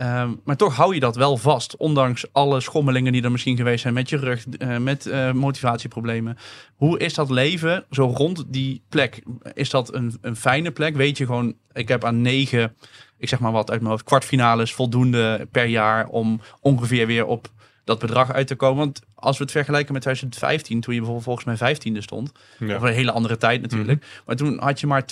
[0.00, 3.82] Ehm, maar toch hou je dat wel vast, ondanks alle schommelingen die er misschien geweest
[3.82, 6.36] zijn met je rug, eh, met eh, motivatieproblemen.
[6.76, 9.22] Hoe is dat leven zo rond die plek?
[9.54, 10.96] Is dat een, een fijne plek?
[10.96, 12.76] Weet je gewoon, ik heb aan negen,
[13.18, 17.48] ik zeg maar wat uit mijn hoofd, kwartfinales voldoende per jaar om ongeveer weer op
[17.84, 18.78] dat bedrag uit te komen.
[18.78, 22.76] Want als we het vergelijken met 2015, toen je bijvoorbeeld volgens mij 15e stond, Ja.
[22.76, 25.04] of een hele andere tijd natuurlijk, maar toen had je maar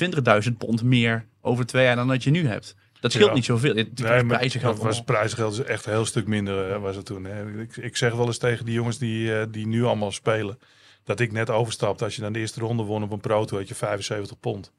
[0.44, 2.76] 20.000 pond meer over twee jaar dan dat je nu hebt.
[3.00, 3.34] Dat scheelt Ja.
[3.34, 3.74] niet zoveel.
[3.74, 7.24] Het Nee, prijzengeld was prijzengeld is echt een heel stuk minder hè, was het toen.
[7.24, 7.60] Hè.
[7.60, 10.58] Ik, ik zeg wel eens tegen die jongens die, eh, die nu allemaal spelen,
[11.04, 12.04] dat ik net overstapte.
[12.04, 14.72] Als je dan de eerste ronde won op een proto, had je 75 pond.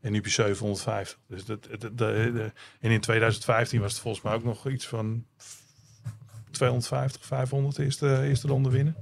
[0.00, 1.18] En nu heb je 750.
[1.28, 4.86] Dus dat, dat- dat- de- en in 2015 was het volgens mij ook nog iets
[4.86, 5.24] van
[6.50, 8.96] 250, 500 de eerste, eerste ronde winnen.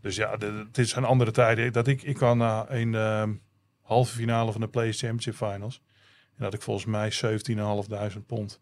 [0.00, 1.72] Dus ja, het is een andere tijden.
[1.72, 3.40] Dat ik, ik kwam naar een
[3.82, 5.80] halve finale van de Players Championship Finals.
[6.36, 7.12] En dat ik volgens mij
[8.14, 8.60] 17.500 pond.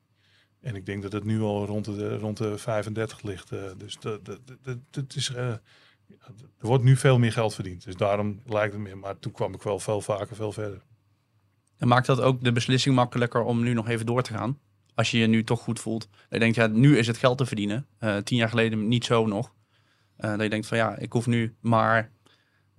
[0.60, 3.52] En ik denk dat het nu al rond de, rond de 35 ligt.
[3.52, 4.40] eh, dus dat, dat,
[4.90, 5.60] dat, is, eh, er
[6.58, 7.84] wordt nu veel meer geld verdiend.
[7.84, 8.98] Dus daarom lijkt het meer.
[8.98, 10.82] Maar toen kwam ik wel veel vaker, veel verder.
[11.76, 14.58] En maakt dat ook de beslissing makkelijker om nu nog even door te gaan?
[14.94, 16.08] Als je je nu toch goed voelt.
[16.10, 17.86] Dat je denkt, ja, nu is het geld te verdienen.
[17.98, 19.52] Eh, tien jaar geleden niet zo nog.
[20.16, 22.12] Dat je denkt van ja, ik hoef nu maar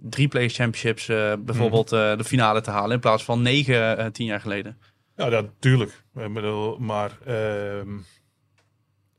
[0.02, 2.92] drie Play Championships eh, bijvoorbeeld eh, de finale te halen.
[2.92, 4.78] In plaats van negen eh, tien jaar geleden.
[5.16, 6.04] Ja, dat, tuurlijk.
[6.16, 7.98] Ik bedoel, Maar ehm,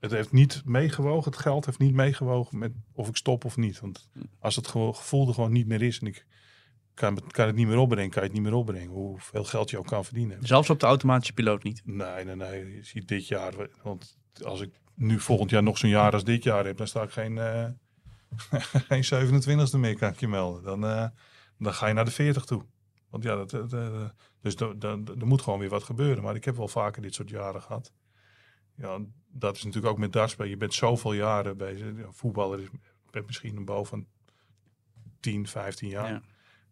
[0.01, 1.31] het heeft niet meegewogen.
[1.31, 3.81] Het geld heeft niet meegewogen met of ik stop of niet.
[3.81, 6.27] Want als het gevoel er gewoon niet meer is en ik
[6.95, 8.89] kan, het- kan het niet meer opbrengen, kan je het niet meer opbrengen.
[8.91, 10.39] Hoeveel geld je ook kan verdienen.
[10.41, 11.83] Zelfs op de automatische piloot niet.
[11.85, 12.75] Nee, nee, nee.
[12.77, 13.53] Je ziet dit jaar.
[13.83, 17.03] Want als ik nu volgend jaar nog zo'n jaar als dit jaar heb, dan sta
[17.03, 17.39] ik geen,
[18.89, 20.63] geen 27e meer, kan ik je melden.
[20.63, 21.09] Dan, eh,
[21.59, 22.65] dan ga je naar de 40 toe.
[23.11, 24.05] Want ja, dat, dat, eh,
[24.41, 26.23] dus da- da- da- er moet gewoon weer wat gebeuren.
[26.23, 27.93] Maar ik heb wel vaker dit soort jaren gehad.
[28.75, 30.51] Ja, dat is natuurlijk ook met dartspelen.
[30.51, 31.93] Je bent zoveel jaren bezig.
[32.11, 32.69] Voetballer is
[33.13, 34.07] bent misschien een bouw van
[35.21, 36.09] 10, 15 jaar.
[36.09, 36.23] Ja.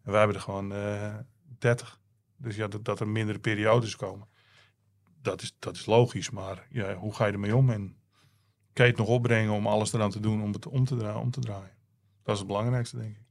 [0.03, 1.17] En wij hebben er gewoon eh
[1.57, 1.99] 30.
[2.37, 4.27] Dus ja, dat, dat er mindere periodes komen.
[5.21, 6.29] Dat is, dat is logisch.
[6.29, 7.69] Maar ja, hoe ga je ermee om?
[7.69, 7.95] En
[8.73, 11.19] kan je het nog opbrengen om alles eraan te doen om het om te, draaien,
[11.19, 11.71] om te draaien?
[12.23, 13.21] Dat is het belangrijkste, denk ik.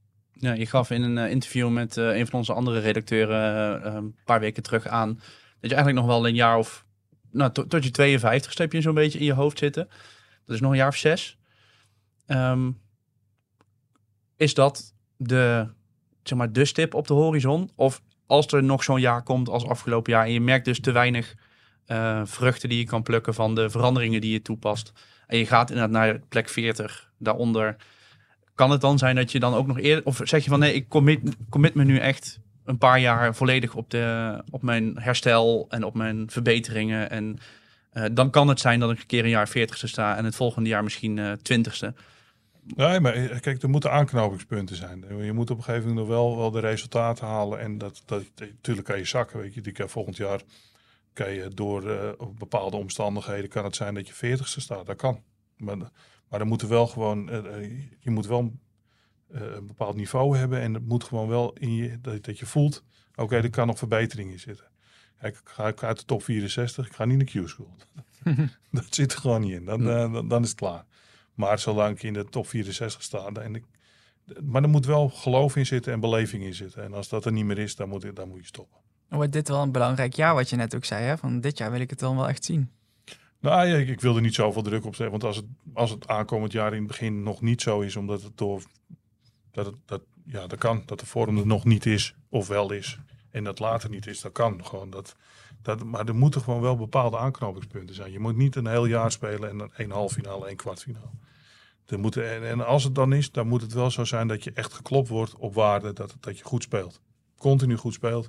[0.40, 3.94] Ja, je gaf in een eh, interview met eh, een van onze andere redacteuren eh,
[3.94, 5.14] een paar weken terug aan
[5.60, 6.84] dat je eigenlijk nog wel een jaar of
[7.30, 9.88] nou, tot, je 52 heb je zo'n beetje in je hoofd zitten.
[10.46, 11.38] Dat is nog een jaar of zes.
[12.26, 12.70] Ehm,
[14.36, 15.68] is dat de,
[16.22, 17.70] zeg maar, de stip op de horizon?
[17.74, 20.92] Of als er nog zo'n jaar komt als afgelopen jaar en je merkt dus te
[20.92, 21.34] weinig
[22.24, 24.92] vruchten die je kan plukken van de veranderingen die je toepast.
[25.30, 27.76] En je gaat inderdaad naar plek 40, daaronder
[28.54, 30.04] kan het dan zijn dat je dan ook nog eerder...
[30.04, 33.74] Of zeg je van nee, ik commit, commit me nu echt een paar jaar volledig
[33.74, 37.10] op, de, op mijn herstel en op mijn verbeteringen.
[37.10, 37.38] En
[37.92, 40.36] eh, dan kan het zijn dat ik een keer een jaar 40ste sta en het
[40.36, 41.96] volgende jaar misschien eh 20ste.
[42.76, 45.04] Nee, maar eh, kijk, er moeten aanknopingspunten zijn.
[45.22, 47.60] Je moet op een gegeven moment nog wel, wel de resultaten halen.
[47.60, 49.60] En dat, dat, natuurlijk kan je zakken, weet je.
[49.60, 50.40] Die kan volgend jaar
[51.14, 54.86] je door eh, bepaalde omstandigheden kan het zijn dat je veertigste staat.
[54.86, 55.22] Dat kan.
[55.56, 55.76] Maar,
[56.28, 58.58] maar moet er wel gewoon, eh, eh, je moet wel
[59.28, 60.60] een bepaald niveau hebben.
[60.60, 63.78] En het moet gewoon wel in je, dat, dat je voelt, oké, er kan nog
[63.78, 64.68] verbetering in zitten.
[65.18, 67.76] Kijk, ik ga ik uit de top 64, ik ga niet naar Q-school.
[68.70, 69.64] dat zit er gewoon niet in.
[69.64, 70.86] Dan, dan, dan is het klaar.
[71.34, 73.64] Maar zolang ik in de top 64 sta, en ik,
[74.42, 76.82] maar er moet wel geloof in zitten en beleving in zitten.
[76.82, 78.79] En als dat er niet meer is, dan moet, dan moet je stoppen.
[79.10, 81.04] Wordt dit wel een belangrijk jaar, wat je net ook zei.
[81.04, 81.18] Hè?
[81.18, 82.70] Van dit jaar wil ik het dan wel echt zien.
[83.40, 85.10] Nou ja, ik, wil er niet zoveel druk op zetten.
[85.10, 88.22] Want als het, als het aankomend jaar in het begin nog niet zo is, omdat
[88.22, 88.62] het door.
[89.50, 90.82] Dat, dat, ja, dat kan.
[90.86, 92.98] Dat de vorm er nog niet is, of wel is.
[93.30, 94.90] En dat later niet is, dat kan gewoon.
[94.90, 95.16] Dat,
[95.62, 98.12] dat, maar er moeten gewoon wel bepaalde aanknopingspunten zijn.
[98.12, 101.10] Je moet niet een heel jaar spelen en één half finale, één kwartfinale.
[101.86, 104.44] Er moeten, en, en als het dan is, dan moet het wel zo zijn dat
[104.44, 107.00] je echt geklopt wordt op waarde dat, dat je goed speelt.
[107.38, 108.28] Continu goed speelt,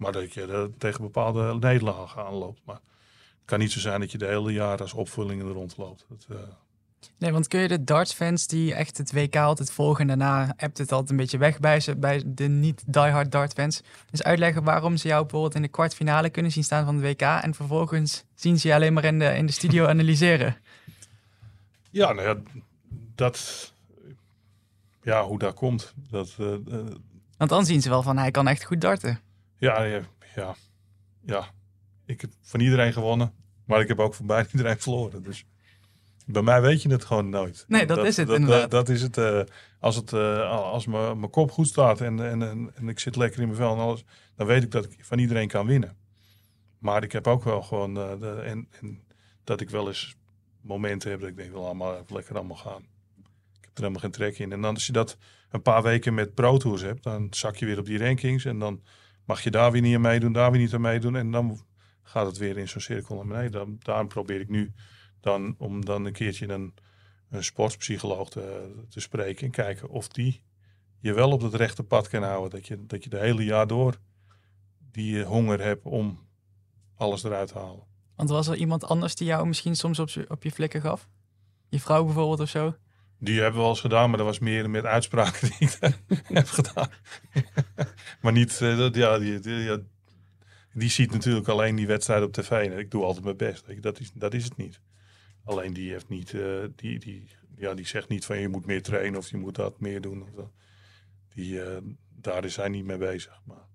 [0.00, 2.60] maar dat je er tegen bepaalde nederlagen aanloopt.
[2.64, 6.06] Maar het kan niet zo zijn dat je de hele jaar als opvulling er rondloopt.
[6.08, 6.36] Dat, eh,
[7.18, 10.78] Nee, want kun je de dartsfans die echt het WK altijd volgen en daarna hebt
[10.78, 15.08] het altijd een beetje weg bij, ze, bij de niet-diehard dartfans, dus uitleggen waarom ze
[15.08, 18.68] jou bijvoorbeeld in de kwartfinale kunnen zien staan van de WK en vervolgens zien ze
[18.68, 20.56] je alleen maar in de, in de studio analyseren.
[21.90, 22.36] ja, nou ja,
[23.14, 23.72] dat.
[25.02, 25.94] Ja, hoe dat komt.
[26.10, 26.60] Dat, eh, eh,
[27.36, 29.20] Want dan zien ze wel van hij kan echt goed darten.
[29.60, 30.00] Ja, ja,
[30.34, 30.54] ja,
[31.24, 31.44] ja.
[32.06, 33.32] Ik heb van iedereen gewonnen,
[33.64, 35.22] maar ik heb ook van bijna iedereen verloren.
[35.22, 35.44] Dus
[36.26, 37.64] bij mij weet je het gewoon nooit.
[37.68, 39.16] Nee, dat is het dat, is het.
[39.18, 39.40] eh,
[39.80, 43.40] als het, eh, als mijn kop goed staat en, en, en, en ik zit lekker
[43.40, 44.04] in mijn vel en alles,
[44.36, 45.96] dan weet ik dat ik van iedereen kan winnen.
[46.78, 49.02] Maar ik heb ook wel gewoon eh, de, en, en
[49.44, 50.16] dat ik wel eens
[50.60, 52.80] momenten heb dat ik denk, wel allemaal even lekker allemaal gaan.
[53.60, 54.52] Ik heb er helemaal geen trek in.
[54.52, 55.16] En dan als je dat
[55.50, 58.58] een paar weken met Pro Tours hebt, dan zak je weer op die rankings en
[58.58, 58.82] dan
[59.30, 61.60] mag je daar weer niet aan meedoen, daar weer niet aan meedoen en dan
[62.02, 63.52] gaat het weer in zo'n cirkel naar beneden.
[63.52, 64.72] Dan, daarom probeer ik nu
[65.20, 66.74] dan om dan een keertje een,
[67.28, 70.42] een sportpsycholoog te, te spreken en kijken of die
[70.98, 72.50] je wel op het rechte pad kan houden.
[72.50, 74.00] Dat je, dat je de hele jaar door
[74.78, 76.18] die eh, honger hebt om
[76.94, 77.86] alles eruit te halen.
[78.16, 81.08] Want was er iemand anders die jou misschien soms op, op je flikken gaf?
[81.68, 82.74] Je vrouw bijvoorbeeld of zo?
[83.22, 85.78] Die hebben we wel eens gedaan, maar dat was meer met uitspraken die ik
[86.38, 86.90] heb gedaan.
[88.22, 89.40] maar niet, eh, dat, ja, die,
[90.72, 92.50] die, ziet natuurlijk alleen die wedstrijd op tv.
[92.50, 93.82] En ik doe altijd mijn best.
[93.82, 94.80] Dat is, dat is het niet.
[95.44, 97.24] Alleen die heeft niet, eh, die, die,
[97.56, 100.22] ja, die zegt niet van je moet meer trainen of je moet dat meer doen.
[100.22, 100.50] Of.
[101.34, 101.76] Die, eh,
[102.08, 103.40] daar is hij niet mee bezig.
[103.44, 103.66] Maar,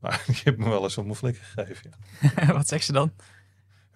[0.00, 1.90] maar die heeft me wel eens op mijn flikken gegeven.
[2.36, 2.52] Ja.
[2.52, 3.12] wat zegt ze dan?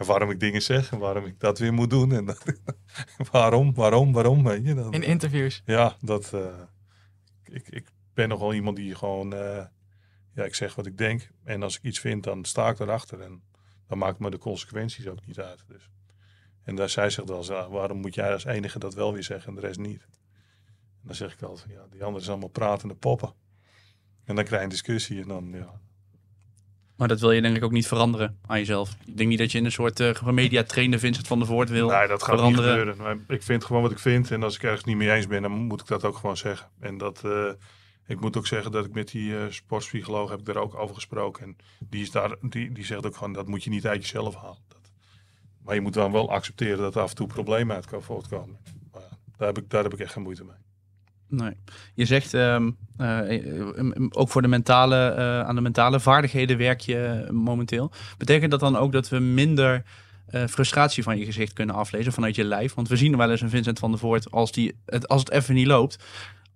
[0.01, 2.13] En waarom ik dingen zeg en waarom ik dat weer moet doen.
[2.13, 2.45] En dat,
[3.33, 4.75] waarom, waarom, waarom, weet je.
[4.75, 5.63] Dat, In interviews.
[5.65, 6.33] ja, dat...
[6.33, 6.61] eh,
[7.45, 9.35] ik, ik ben nogal iemand die gewoon...
[9.35, 9.65] eh,
[10.35, 11.31] ja, ik zeg wat ik denk.
[11.45, 13.21] En als ik iets vind, dan sta ik erachter.
[13.21, 13.43] En
[13.89, 15.65] dan maakt me de consequenties ook niet uit.
[15.67, 15.91] Dus.
[16.63, 19.49] En daar zij zegt wel, ja, waarom moet jij als enige dat wel weer zeggen
[19.49, 20.03] en de rest niet?
[21.01, 23.33] En dan zeg ik altijd, ja, die anderen zijn allemaal pratende poppen.
[24.25, 25.81] En dan krijg je een discussie en dan, ja,
[27.01, 28.97] Maar dat wil je denk ik ook niet veranderen aan jezelf.
[29.07, 31.69] Ik denk niet dat je in een soort uh, media trainer Vincent van der Voort
[31.69, 32.71] wil Nee, dat gaat veranderen.
[32.71, 33.03] niet gebeuren.
[33.27, 34.31] Maar ik vind gewoon wat ik vind.
[34.31, 36.69] En als ik ergens niet mee eens ben, dan moet ik dat ook gewoon zeggen.
[36.81, 37.51] En dat, eh,
[38.07, 40.95] ik moet ook zeggen dat ik met die eh sportpsycholoog heb ik daar ook over
[40.95, 41.45] gesproken.
[41.45, 44.35] En die, is daar, die, die zegt ook gewoon, dat moet je niet uit jezelf
[44.35, 44.65] halen.
[44.69, 44.91] Dat,
[45.65, 48.59] maar je moet dan wel accepteren dat er af en toe problemen uit kan voortkomen.
[48.93, 49.03] Maar
[49.37, 50.57] daar, heb ik, daar heb ik echt geen moeite mee.
[51.31, 51.53] Nee.
[51.95, 56.81] Je zegt ehm, eh, eh, ook voor de mentale, eh, aan de mentale vaardigheden werk
[56.81, 57.91] je momenteel.
[58.19, 59.83] Betekent dat dan ook dat we minder
[60.49, 62.75] frustratie van je gezicht kunnen aflezen vanuit je lijf?
[62.75, 65.31] Want we zien wel eens een Vincent van der Voort als, die, het, als het
[65.31, 65.99] even niet loopt.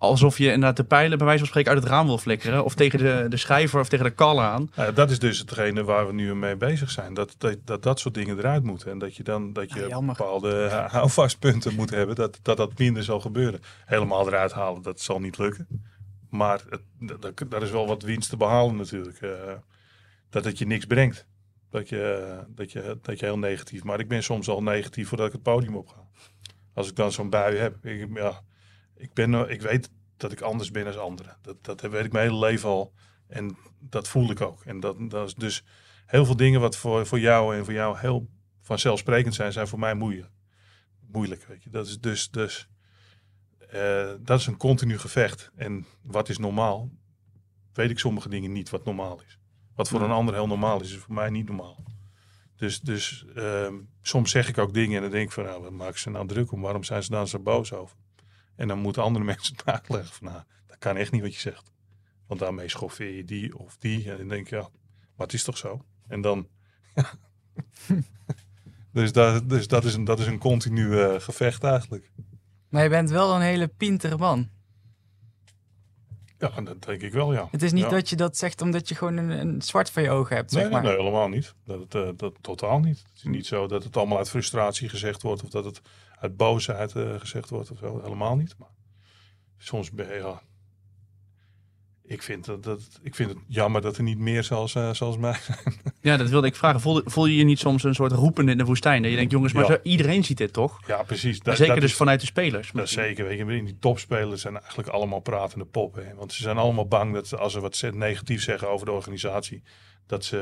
[0.05, 2.65] Alsof je inderdaad de pijlen bij wijze van spreken uit het raam wil flikkeren.
[2.65, 4.71] Of tegen de, de schrijver of tegen de kaller aan.
[4.75, 7.15] Nou ja, dat is dus hetgene waar we nu mee bezig zijn.
[7.15, 8.91] Dat dat, dat dat soort dingen eruit moeten.
[8.91, 12.15] En dat je dan dat je Ah, bepaalde hou- houvastpunten moet hebben.
[12.17, 13.61] Dat, dat dat minder zal gebeuren.
[13.85, 15.67] Helemaal eruit halen, dat zal niet lukken.
[16.31, 19.21] Maar het, dat, dat- daar is wel wat winst te behalen natuurlijk.
[19.21, 19.31] eh,
[20.31, 21.27] dat het je niks brengt.
[21.71, 23.85] Dat je, dat, je, dat je heel negatief.
[23.85, 26.03] Maar ik ben soms al negatief voordat ik het podium op ga.
[26.75, 27.87] Als ik dan zo'n bui heb.
[27.87, 28.41] Ik, ja,
[28.97, 31.37] ik, ben, eh, ik weet dat ik anders ben dan anderen.
[31.43, 32.93] Dat, dat weet ik mijn hele leven al.
[33.27, 34.65] En dat voel ik ook.
[34.65, 35.65] En dat, dat is dus
[36.07, 38.29] heel veel dingen wat voor, voor jou en voor jou heel
[38.61, 40.33] vanzelfsprekend zijn, zijn voor mij moeilijk.
[41.13, 41.71] Moeilijk, weet je.
[41.71, 42.69] Dat is dus, dus
[43.69, 45.51] eh, dat is een continu gevecht.
[45.57, 46.91] En wat is normaal?
[47.73, 49.39] Weet ik sommige dingen niet wat normaal is.
[49.75, 51.85] Wat voor een ander heel normaal is, is voor mij niet normaal.
[52.57, 55.73] Dus, dus ehm, soms zeg ik ook dingen en dan denk ik van, nou, wat
[55.73, 56.61] maken ze nou druk om?
[56.61, 57.97] Waarom zijn ze dan zo boos over?
[58.57, 61.41] En dan moeten andere mensen het uitleggen van, nou, dat kan echt niet wat je
[61.41, 61.73] zegt.
[62.27, 64.11] Want daarmee schoffeer je die of die.
[64.11, 64.69] En dan denk ik, ja,
[65.17, 65.85] maar het is toch zo?
[66.09, 66.49] En dan...
[68.93, 72.11] dus dat, dus dat, is een, dat is een continu eh, gevecht eigenlijk.
[72.69, 74.49] Maar je bent wel een hele pintere man.
[76.39, 77.49] Ja, dat denk ik wel, ja.
[77.51, 77.89] Het is niet Ja.
[77.89, 80.63] dat je dat zegt omdat je gewoon een, een zwart voor je ogen hebt, Nee,
[80.63, 80.83] zeg maar.
[80.83, 81.55] nee, nee, helemaal niet.
[81.65, 82.99] Dat, eh, dat totaal niet.
[82.99, 85.81] Het is niet zo dat het allemaal uit frustratie gezegd wordt of dat het
[86.21, 88.01] uit boosheid eh, gezegd wordt of zo.
[88.03, 88.55] Helemaal niet.
[88.59, 88.69] Maar
[89.59, 90.43] soms ben je, ja.
[92.07, 95.17] Ik vind, dat, dat, ik vind het jammer dat er niet meer zoals, eh, zoals
[95.17, 95.59] mij zijn.
[96.01, 96.81] Ja, dat wilde ik vragen.
[96.81, 99.03] Voel, voel je je niet soms een soort roepen in de woestijn?
[99.03, 99.79] Dat je denkt, jongens, maar Ja.
[99.83, 100.87] iedereen ziet dit toch?
[100.87, 101.41] Ja, precies.
[101.41, 102.71] Dat, Zeker dat dus is- vanuit de spelers.
[102.73, 103.25] Dat zeker.
[103.27, 106.07] Weet je, in die topspelers zijn eigenlijk allemaal pratende poppen.
[106.07, 106.15] hè.
[106.15, 109.63] Want ze zijn allemaal bang dat als ze wat negatief zeggen over de organisatie,
[110.07, 110.39] dat ze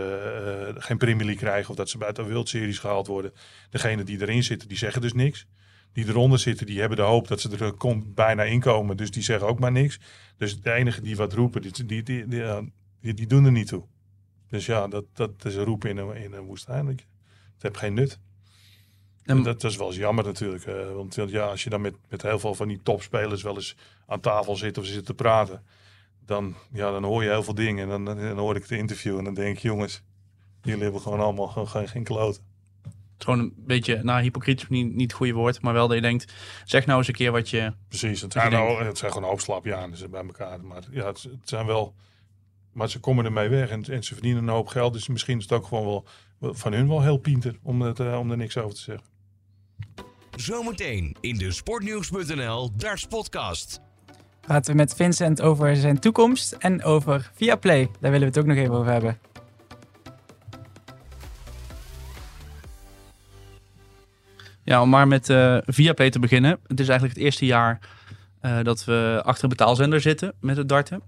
[0.77, 3.33] eh, geen Premier League krijgen of dat ze buiten de World Series gehaald worden.
[3.71, 5.47] Degene die erin zitten, die zeggen dus niks.
[5.93, 8.97] Die eronder zitten, die hebben de hoop dat ze er eh, bijna inkomen.
[8.97, 10.01] Dus die zeggen ook maar niks.
[10.37, 12.63] Dus de enige die wat roepen, die, die, die, die, ja,
[13.01, 13.85] die, die doen er niet toe.
[14.49, 16.87] Dus ja, dat, dat is een roep in een, in een woestijn.
[16.87, 17.05] Het
[17.59, 18.19] heeft geen nut.
[19.25, 20.65] En- dat, dat is wel eens jammer natuurlijk.
[20.65, 23.77] eh, want ja, als je dan met, met heel veel van die topspelers wel eens
[24.07, 25.63] aan tafel zit of ze zitten te praten.
[26.25, 27.83] Dan, ja, dan hoor je heel veel dingen.
[27.83, 30.03] En dan, dan, dan hoor ik het interview en dan denk ik, jongens,
[30.63, 32.43] jullie hebben gewoon allemaal gewoon geen, geen kloten.
[33.25, 36.03] Gewoon een beetje, nou hypocriet is niet, niet het goede woord, maar wel dat je
[36.03, 36.33] denkt,
[36.65, 37.73] zeg nou eens een keer wat je...
[37.89, 39.63] Precies, het zijn, het zijn gewoon een hoop
[40.11, 40.65] bij elkaar.
[40.65, 41.95] Maar ja, het, het zijn wel...
[42.73, 44.93] Maar ze komen ermee weg en, en ze verdienen een hoop geld.
[44.93, 46.07] Dus misschien is het ook gewoon wel
[46.43, 49.07] wel van hun wel heel pinter om, het, eh, om er niks over te zeggen.
[50.37, 53.81] Zometeen in de sportnieuws.nl Darts podcast.
[54.41, 57.89] Praten we met Vincent over zijn toekomst en over Viaplay.
[58.01, 59.32] Daar willen we het ook nog even over hebben.
[64.65, 66.59] Ja, om maar met eh Viaplay te beginnen.
[66.67, 67.79] Het is eigenlijk het eerste jaar
[68.41, 71.03] eh, dat we achter een betaalzender zitten met het darten.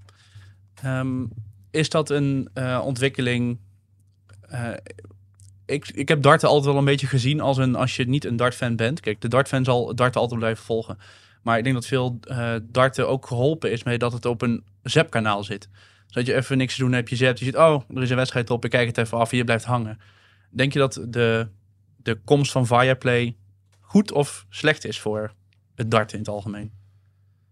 [0.82, 1.24] Ehm,
[1.70, 3.58] is dat een eh, ontwikkeling...
[5.66, 7.74] ik, ik heb darten altijd wel een beetje gezien als een...
[7.74, 9.00] als je niet een dartfan bent.
[9.00, 10.98] Kijk, de dartfan zal darten altijd blijven volgen.
[11.42, 12.20] Maar ik denk dat veel
[12.62, 15.68] darten ook geholpen is mee dat het op een ZEP-kanaal zit.
[16.06, 18.16] Zodat je even niks te doen hebt, je zet, je ziet, oh, er is een
[18.16, 19.98] wedstrijd op, ik kijk het even af en je blijft hangen.
[20.50, 21.48] Denk je dat de,
[21.96, 23.36] de komst van Viaplay
[23.94, 25.32] goed of slecht is voor
[25.74, 26.72] het darten in het algemeen?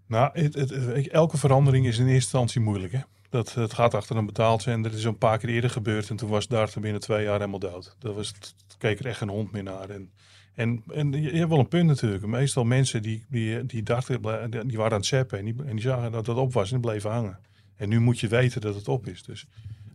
[0.06, 2.92] Nou, het, elke verandering is in eerste instantie moeilijk.
[2.92, 3.00] Hè?
[3.30, 4.90] Dat, het gaat achter een betaalzender.
[4.90, 6.10] Dat is een paar keer eerder gebeurd.
[6.10, 7.96] En toen was Darten binnen twee jaar helemaal dood.
[7.98, 8.32] Dat was,
[8.78, 9.90] keek er echt een hond meer naar.
[9.90, 10.12] En,
[10.54, 12.26] en, en je hebt wel een punt natuurlijk.
[12.26, 15.38] Meestal mensen die, die, die darten, die waren aan het zappen.
[15.38, 17.38] En die, en die zagen dat het op was en die bleven hangen.
[17.76, 19.22] En nu moet je weten dat het op is.
[19.22, 19.46] Dus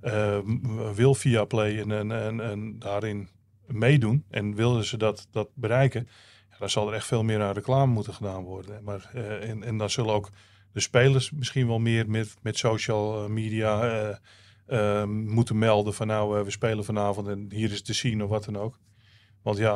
[0.02, 0.40] eh,
[0.96, 3.30] wil Viaplay en, en, en, en daarin
[3.68, 6.08] meedoen en willen ze dat, dat bereiken,
[6.60, 8.84] dan zal er echt veel meer aan reclame moeten gedaan worden.
[8.84, 10.30] Maar, eh, en, en dan zullen ook
[10.72, 14.16] de spelers misschien wel meer met, met social media eh,
[14.66, 18.46] eh, moeten melden van nou, we spelen vanavond en hier is te zien of wat
[18.46, 18.80] dan ook.
[19.42, 19.76] Want ja,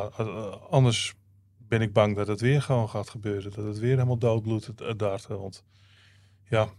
[0.70, 1.14] anders
[1.58, 3.52] ben ik bang dat het weer gewoon gaat gebeuren.
[3.52, 5.40] Dat het weer helemaal doodbloedt, het, darten.
[5.40, 5.64] Want
[6.50, 6.70] ja,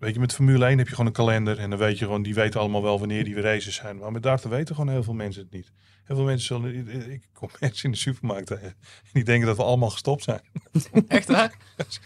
[0.00, 1.58] weet je, met Formule 1 heb je gewoon een kalender.
[1.58, 3.96] En dan weet je gewoon, die weten allemaal wel wanneer die races zijn.
[3.96, 5.72] Maar met darten weten gewoon heel veel mensen het niet.
[6.04, 8.74] Heel veel mensen zullen, ik kom mensen in de supermarkt tegen.
[9.12, 10.40] Die denken dat we allemaal gestopt zijn.
[11.08, 11.54] Echt waar?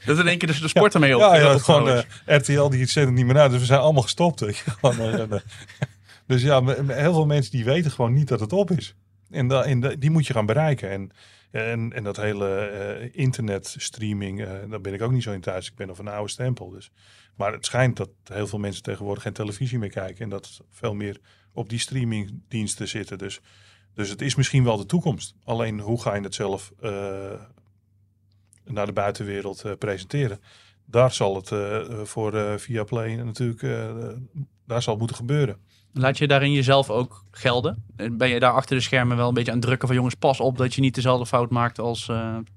[0.04, 1.20] Dat in één keer dus de sport ermee op.
[1.20, 3.50] Ja, ja, gewoon uh, eh, RTL die zet het niet meer uit.
[3.50, 4.44] Dus we zijn allemaal gestopt.
[4.80, 5.38] Gewoon, uh,
[6.26, 8.94] dus ja, heel veel mensen die weten gewoon niet dat het op is.
[9.30, 10.90] En, da, en die moet je gaan bereiken.
[10.90, 11.10] En
[11.50, 12.70] en, en dat hele
[13.02, 15.68] uh, internetstreaming, daar ben ik ook niet zo in thuis.
[15.68, 16.70] Ik ben of een oude stempel.
[16.70, 16.90] Dus.
[17.36, 20.24] Maar het schijnt dat heel veel mensen tegenwoordig geen televisie meer kijken.
[20.24, 21.20] En dat veel meer
[21.52, 23.18] op die streamingdiensten zitten.
[23.18, 23.40] Dus,
[23.94, 25.34] dus het is misschien wel de toekomst.
[25.44, 26.90] Alleen hoe ga je het zelf uh,
[28.64, 30.40] naar de buitenwereld presenteren?
[30.84, 31.48] Daar zal het
[32.08, 33.60] voor Viaplay natuurlijk,
[34.66, 35.60] daar zal moeten gebeuren.
[35.96, 37.84] Laat je daarin jezelf ook gelden?
[38.12, 40.40] Ben je daar achter de schermen wel een beetje aan het drukken van jongens, pas
[40.40, 42.10] op dat je niet dezelfde fout maakt als...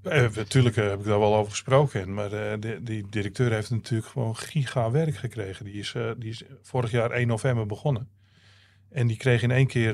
[0.03, 2.13] Natuurlijk heb ik daar wel over gesproken.
[2.13, 5.65] Maar die directeur heeft natuurlijk gewoon giga werk gekregen.
[5.65, 8.09] Die is, die is vorig jaar 1 november begonnen.
[8.91, 9.93] En die kreeg in één keer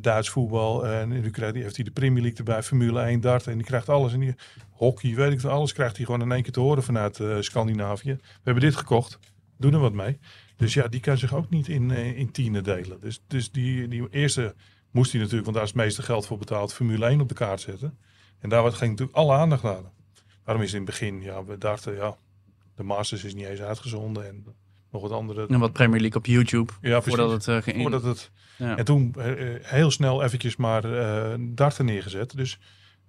[0.00, 0.86] Duits voetbal.
[0.86, 3.46] En nu krijgt, heeft hij de Premier League erbij, Formule 1, dart.
[3.46, 4.12] En die krijgt alles.
[4.12, 4.34] En die,
[4.70, 8.12] hockey, weet ik het, alles krijgt hij gewoon in één keer te horen vanuit Scandinavië.
[8.12, 9.18] We hebben dit gekocht.
[9.58, 10.18] Doe er wat mee.
[10.56, 13.00] Dus ja, die kan zich ook niet in, uh, in tienen delen.
[13.00, 14.54] Dus, dus die, die eerste
[14.90, 17.34] moest hij natuurlijk, want daar is het meeste geld voor betaald, Formule 1 op de
[17.34, 17.98] kaart zetten.
[18.38, 19.82] En daar ging natuurlijk alle aandacht naar.
[20.44, 22.16] Daarom is in het begin, ja, we dachten, ja,
[22.74, 24.44] de Masters is niet eens uitgezonden en
[24.90, 25.46] nog wat andere.
[25.46, 26.72] En wat Premier League op YouTube.
[26.80, 27.80] Ja, voordat het uh, ging.
[27.80, 28.30] Voordat het.
[28.58, 28.76] Ja.
[28.76, 29.24] En toen uh,
[29.62, 32.36] heel snel eventjes maar uh, darten neergezet.
[32.36, 32.58] Dus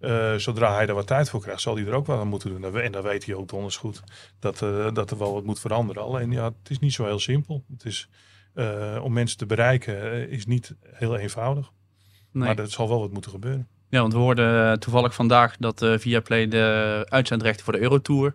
[0.06, 2.50] uh, zodra hij er wat tijd voor krijgt, zal hij er ook wel aan moeten
[2.50, 2.82] doen.
[2.82, 4.04] En dan weet hij ook donders goed
[4.40, 6.04] dat, uh, dat er wel wat moet veranderen.
[6.04, 7.64] Alleen ja, het is niet zo heel simpel.
[7.72, 8.10] Het is,
[8.56, 11.72] uh, om mensen te bereiken is niet heel eenvoudig.
[12.32, 12.48] Nee.
[12.48, 13.68] Maar er zal wel wat moeten gebeuren.
[13.90, 18.34] Ja, want we hoorden toevallig vandaag dat Viaplay de uitzendrechten voor de Eurotour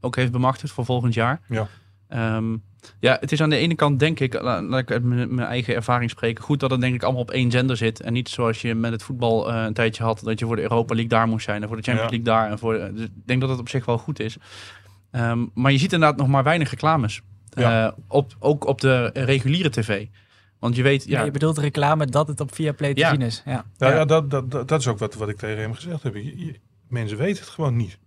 [0.00, 1.40] ook heeft bemachtigd voor volgend jaar.
[1.48, 1.68] Ja.
[2.08, 2.62] Um,
[3.00, 6.10] ja, het is aan de ene kant denk ik, laat ik uit mijn eigen ervaring
[6.10, 8.00] spreken, goed dat het denk ik allemaal op één zender zit.
[8.00, 10.62] En niet zoals je met het voetbal uh, een tijdje had, dat je voor de
[10.62, 12.50] Europa League daar moest zijn en voor de Champions League daar.
[12.50, 14.36] En voor, dus ik denk dat het op zich wel goed is.
[15.12, 17.20] Um, maar je ziet inderdaad nog maar weinig reclames.
[17.50, 17.86] Ja.
[17.86, 20.06] Uh, op, ook op de reguliere tv.
[20.58, 21.04] Want je weet...
[21.04, 23.10] Ja, ja je bedoelt reclame dat het op Viaplay te ja.
[23.10, 23.42] zien is.
[23.44, 24.04] Ja, ja, ja.
[24.04, 26.14] dat, dat, dat, dat, is ook wat, wat ik tegen hem gezegd heb.
[26.14, 26.54] Je, je,
[26.88, 27.98] mensen weten het gewoon niet.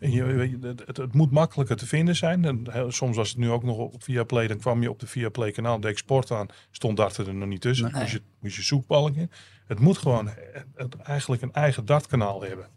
[0.00, 2.44] Je, het, het, moet makkelijker te vinden zijn.
[2.44, 4.46] En soms was het nu ook nog op Viaplay.
[4.46, 6.46] Dan kwam je op de Viaplay kanaal, de export aan.
[6.70, 7.92] Stond dachten er nog niet tussen.
[7.92, 8.00] Nee.
[8.00, 9.30] Moest, je, moest je zoekbalk in.
[9.66, 10.30] Het moet gewoon
[10.74, 12.68] het, eigenlijk een eigen dartkanaal hebben.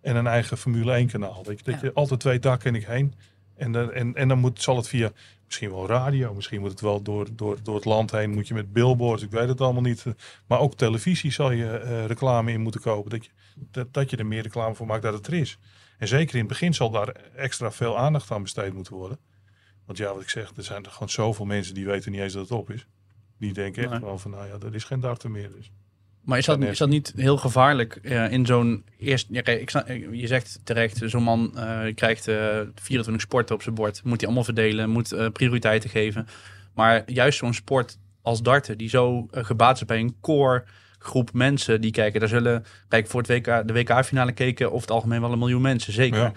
[0.00, 1.42] En een eigen Formule 1 kanaal.
[1.42, 3.14] Dat je, dat je altijd twee dakken ik heen.
[3.56, 5.12] En, dan, en, en dan moet, zal het via
[5.46, 6.34] misschien wel radio.
[6.34, 8.30] Misschien moet het wel door, door, door het land heen.
[8.30, 9.22] Moet je met billboards.
[9.22, 10.04] Ik weet het allemaal niet.
[10.46, 13.10] Maar ook televisie zal je uh, reclame in moeten kopen.
[13.10, 13.30] Dat je,
[13.70, 15.58] dat, dat je er meer reclame voor maakt dat het er is.
[16.00, 19.18] En zeker in het begin zal daar extra veel aandacht aan besteed moeten worden.
[19.86, 22.32] Want ja, wat ik zeg, er zijn er gewoon zoveel mensen die weten niet eens
[22.32, 22.86] dat het op is.
[23.38, 24.16] Die denken echt nee.
[24.16, 25.50] van, nou ja, er is geen darten meer.
[25.50, 25.70] Dus.
[26.24, 29.26] Maar is dat, is dat niet heel gevaarlijk uh, in zo'n eerst?
[29.30, 29.70] Ja, ik,
[30.12, 34.04] je zegt terecht, zo'n man uh, krijgt uh, 24 sporten op zijn bord.
[34.04, 36.26] Moet hij allemaal verdelen, moet prioriteiten geven.
[36.74, 40.64] Maar juist zo'n sport als darten, die zo gebaat is bij een core
[41.02, 42.20] groep mensen die kijken.
[42.20, 45.62] Daar zullen, kijk, voor het WK, de WK-finale keken over het algemeen wel een miljoen
[45.62, 46.32] mensen, zeker.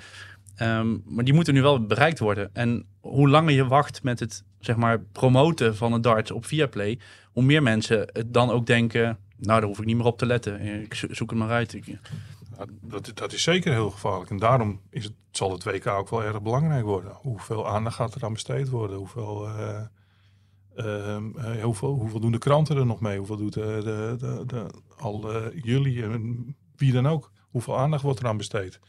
[0.58, 0.80] Ja.
[0.80, 2.50] Um, maar die moeten nu wel bereikt worden.
[2.54, 7.00] En hoe langer je wacht met het zeg maar, promoten van het darts op Viaplay,
[7.32, 10.26] hoe meer mensen het dan ook denken, nou, daar hoef ik niet meer op te
[10.26, 10.62] letten.
[10.62, 11.78] Ik zoek het maar uit.
[12.82, 14.30] Dat, dat is zeker heel gevaarlijk.
[14.30, 17.12] En daarom is het, zal het WK ook wel erg belangrijk worden.
[17.12, 18.98] Hoeveel aandacht gaat er aan besteed worden?
[18.98, 19.48] Hoeveel...
[19.48, 19.82] Uh,
[21.62, 23.18] hoeveel, hoeveel doen de kranten er nog mee?
[23.18, 27.32] Hoeveel doet de, de, de, de al uh, jullie en wie dan ook?
[27.50, 28.80] Hoeveel aandacht wordt er aan besteed?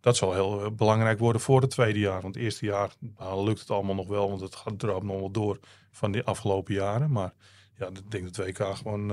[0.00, 2.20] Dat zal heel belangrijk worden voor het tweede jaar.
[2.20, 5.20] Want het eerste jaar nou, lukt het allemaal nog wel, want het gaat er nog
[5.20, 5.58] wel door
[5.90, 7.10] van de afgelopen jaren.
[7.10, 7.34] Maar
[7.78, 9.12] ja, ik denk dat WK gewoon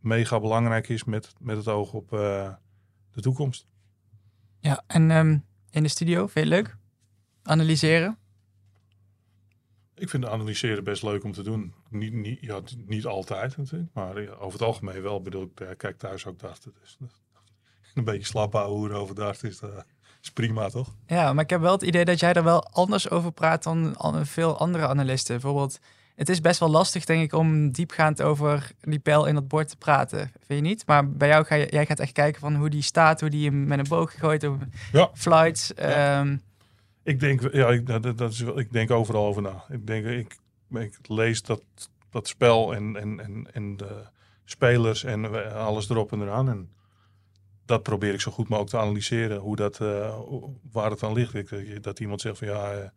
[0.00, 2.08] mega belangrijk is met, met het oog op
[3.10, 3.66] de toekomst.
[4.60, 6.76] Ja, en um, in de studio, veel leuk?
[7.42, 8.18] Analyseren?
[10.00, 11.74] Ik vind analyseren best leuk om te doen.
[11.90, 15.16] Niet, niet, ja, niet altijd natuurlijk, maar over het algemeen wel.
[15.16, 16.72] Ik bedoel, ik kijk thuis ook darten.
[16.80, 16.98] Dus
[17.94, 19.68] een beetje slap houden over darten is, uh,
[20.22, 20.94] is prima, toch?
[21.06, 23.96] Ja, maar ik heb wel het idee dat jij er wel anders over praat dan
[24.26, 25.40] veel andere analisten.
[25.40, 25.78] Bijvoorbeeld
[26.14, 29.68] het is best wel lastig, denk ik, om diepgaand over die pijl in dat bord
[29.68, 30.18] te praten.
[30.46, 30.86] Vind je niet?
[30.86, 33.48] Maar bij jou ga je, jij gaat echt kijken van hoe die staat, hoe die
[33.48, 34.48] hem met een boog gegooid,
[34.92, 35.10] Ja.
[35.14, 35.72] flights.
[35.76, 36.18] Ja.
[36.20, 36.36] ehm,
[37.02, 39.64] Ik denk, ja, ik, dat, dat is, ik denk overal over na.
[39.68, 40.38] Ik denk, ik,
[40.70, 41.62] ik lees dat,
[42.10, 44.02] dat spel en, en, en, en de
[44.44, 46.48] spelers en we- alles erop en eraan.
[46.48, 46.70] En
[47.64, 49.38] dat probeer ik zo goed mogelijk te analyseren.
[49.38, 50.18] Hoe dat, eh,
[50.72, 51.34] waar het aan ligt.
[51.34, 52.88] Ik, dat iemand zegt van ja, eh,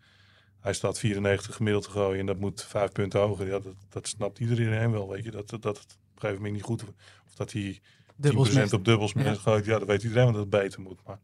[0.60, 3.46] hij staat 94 gemiddeld te gooien en dat moet vijf punten hoger.
[3.48, 5.10] Ja, dat, dat snapt iedereen wel.
[5.10, 6.84] Weet je, dat, dat het op een gegeven moment niet goed
[7.28, 8.74] Of dat hij 10% dubbels met.
[8.74, 9.34] op dubbels Ja.
[9.34, 9.66] gooit.
[9.66, 11.00] Ja, dat weet iedereen dat het beter moet.
[11.06, 11.20] Maar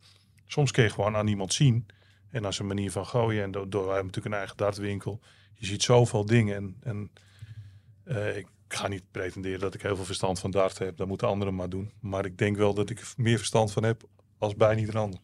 [0.46, 1.86] soms kun je gewoon aan iemand zien.
[2.32, 3.44] En aan zijn manier van gooien.
[3.44, 5.20] En door, door wij hebben natuurlijk een eigen dartwinkel.
[5.54, 6.56] Je ziet zoveel dingen.
[6.56, 7.12] En, en
[8.04, 10.98] eh, ik ga niet pretenderen dat ik heel veel verstand van dart heb.
[10.98, 11.92] Dat moeten anderen maar doen.
[12.00, 14.04] Maar ik denk wel dat ik er meer verstand van heb
[14.38, 15.20] als bijna ieder ander.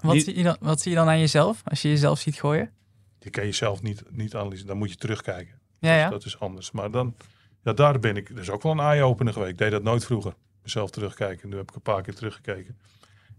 [0.00, 2.40] Wat, Niet- zie je dan, wat zie je dan aan jezelf als je jezelf ziet
[2.40, 2.70] gooien?
[3.18, 4.66] Je kan jezelf niet, niet analyseren.
[4.66, 5.60] Dan moet je terugkijken.
[5.78, 6.08] Ja, ja.
[6.08, 6.70] Dat is anders.
[6.70, 7.16] Maar dan,
[7.62, 8.28] ja, daar ben ik.
[8.28, 9.52] Dat is ook wel een eye-opener geweest.
[9.52, 10.34] Ik deed dat nooit vroeger.
[10.62, 11.48] Mezelf terugkijken.
[11.48, 12.78] Nu heb ik een paar keer teruggekeken.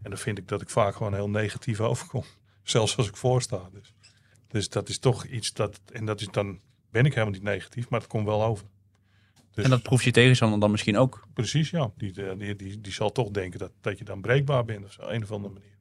[0.01, 2.23] En dan vind ik dat ik vaak gewoon heel negatief overkom.
[2.63, 3.69] Zelfs als ik voorsta.
[3.73, 3.93] Dus,
[4.47, 5.81] dus dat is toch iets dat.
[5.91, 6.59] En dat is dan.
[6.91, 8.67] Ben ik helemaal niet negatief, maar het komt wel over.
[9.51, 11.27] Dus En dat proef je tegenstander dan misschien ook.
[11.33, 11.91] precies, ja.
[11.97, 14.91] Die, eh, die, die, die zal toch denken dat, dat je dan breekbaar bent of
[14.91, 15.01] zo.
[15.01, 15.77] Een of andere manier.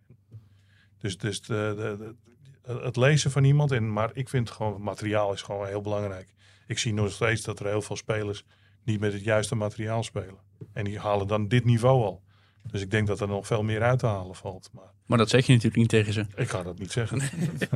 [0.98, 3.72] Dus, dus de, de, de- het lezen van iemand.
[3.72, 6.34] En, maar ik vind gewoon, materiaal is gewoon heel belangrijk.
[6.66, 8.44] Ik zie nog steeds dat er heel veel spelers
[8.84, 10.38] niet met het juiste materiaal spelen.
[10.72, 12.22] En die halen dan dit niveau al.
[12.70, 14.70] Dus ik denk dat er nog veel meer uit te halen valt.
[14.72, 16.26] Maar Maar dat zeg je natuurlijk niet tegen ze.
[16.36, 17.20] ik ga dat niet zeggen.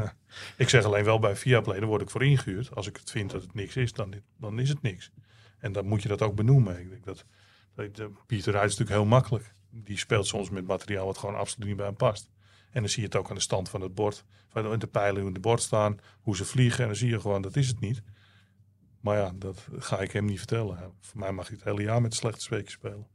[0.57, 2.75] ik zeg alleen wel bij Viaplay, daar word ik voor ingehuurd.
[2.75, 5.11] Als ik het vind dat het niks is, dan, dan is het niks.
[5.59, 6.81] En dan moet je dat ook benoemen.
[6.81, 7.25] Ik denk dat,
[7.75, 9.53] dat Pieter Ruijs is natuurlijk heel makkelijk.
[9.71, 12.31] Die speelt soms met materiaal wat gewoon absoluut niet bij hem past.
[12.71, 14.25] En dan zie je het ook aan de stand van het bord.
[14.49, 16.81] Van de pijlen hoe in het bord staan, hoe ze vliegen.
[16.81, 18.03] En dan zie je gewoon, dat is het niet.
[19.01, 20.79] Maar ja, dat ga ik hem niet vertellen.
[21.01, 23.07] Voor mij mag hij het hele jaar met slechte speekjes spelen.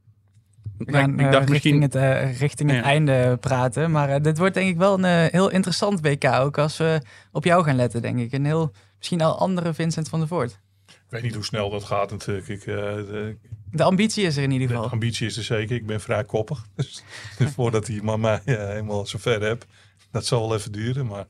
[0.78, 2.02] We Maar gaan ik, eh, ik dacht richting, misschien...
[2.02, 2.84] het, eh, richting het Ja.
[2.84, 3.90] einde praten.
[3.90, 6.24] Maar eh, dit wordt denk ik wel een heel interessant WK.
[6.24, 7.00] Ook als we
[7.32, 8.32] op jou gaan letten, denk ik.
[8.32, 10.60] Een heel, misschien al andere Vincent van der Voort.
[10.86, 12.48] Ik weet niet hoe snel dat gaat natuurlijk.
[12.48, 13.36] Ik, eh, de,
[13.70, 14.90] De ambitie is er in ieder De geval.
[14.90, 15.76] ambitie is er zeker.
[15.76, 16.66] Ik ben vrij koppig.
[16.76, 17.04] Dus,
[17.38, 19.64] dus voordat die man mij eh, helemaal zover heb,
[20.10, 21.06] dat zal wel even duren.
[21.06, 21.26] Maar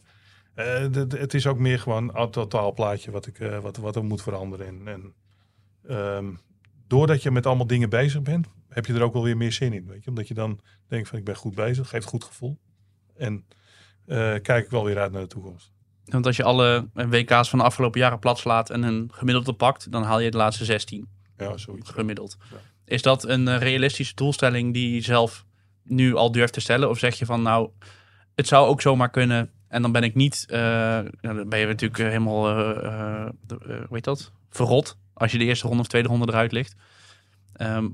[0.54, 3.76] eh, de- de- het is ook meer gewoon een totaal plaatje wat, ik, eh, wat,
[3.76, 4.66] wat er moet veranderen.
[4.66, 5.12] En, en
[5.88, 6.26] ehm,
[6.86, 9.72] doordat je met allemaal dingen bezig bent, heb je er ook wel weer meer zin
[9.72, 9.86] in.
[9.86, 10.08] Weet je?
[10.10, 12.58] Omdat je dan denkt van ik ben goed bezig, geeft goed gevoel.
[13.16, 13.44] En
[14.06, 15.72] eh, kijk ik wel weer uit naar de toekomst.
[16.04, 19.92] Want als je alle WK's van de afgelopen jaren plat slaat en een gemiddelde pakt,
[19.92, 21.90] dan haal je de laatste 16 Ja, zoiets.
[21.90, 22.36] gemiddeld.
[22.50, 22.56] Ja.
[22.84, 25.44] Is dat een eh, realistische doelstelling die je zelf
[25.84, 26.88] nu al durft te stellen?
[26.88, 27.70] Of zeg je van nou,
[28.34, 31.66] het zou ook zomaar kunnen en dan ben ik niet, eh, nou, dan ben je
[31.66, 35.82] natuurlijk eh, helemaal, eh, eh, eh, hoe heet dat, verrot als je de eerste ronde
[35.82, 36.74] of tweede ronde eruit ligt.
[37.52, 37.88] Ehm,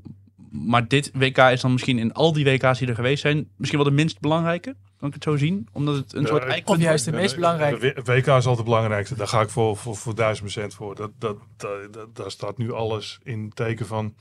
[0.51, 3.81] maar dit WK is dan misschien in al die WK's die er geweest zijn, misschien
[3.81, 5.69] wel de minst belangrijke, kan ik het zo zien?
[5.73, 7.79] Omdat het een Ja, soort eikpunt Of juist de meest belangrijke.
[7.79, 9.15] De WK is altijd het belangrijkste.
[9.15, 10.95] Daar ga ik voor, voor, voor duizend procent voor.
[10.95, 14.15] Dat, dat, dat, dat- daar staat nu alles in teken van.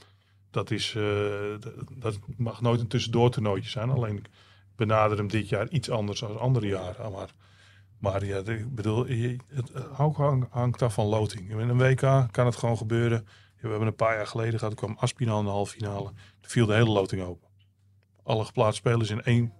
[0.51, 1.03] Dat, is, eh,
[1.59, 3.89] dat, dat mag nooit een tussendoor toernooitje zijn.
[3.89, 4.25] Alleen ik
[4.75, 7.11] benader hem dit jaar iets anders dan andere jaren.
[7.11, 7.29] Maar,
[7.99, 9.05] maar ja, ik bedoel,
[9.53, 11.49] het ook hang- hangt af van loting.
[11.51, 13.27] In een WK kan het gewoon gebeuren.
[13.61, 16.11] We hebben een paar jaar geleden gehad, kwam Aspinal in de halve finale.
[16.39, 17.47] Toen viel de hele loting open.
[18.23, 19.53] Alle geplaatste spelers in één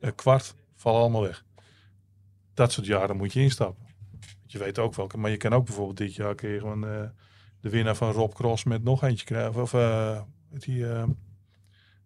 [0.00, 1.44] eh, kwart vallen allemaal weg
[2.54, 3.86] dat soort jaren moet je instappen.
[4.46, 7.02] Je weet ook welke, maar je kan ook bijvoorbeeld dit jaar je gewoon eh,
[7.60, 9.62] de winnaar van Rob Cross met nog eentje krijgen.
[9.62, 11.04] Of eh, die eh,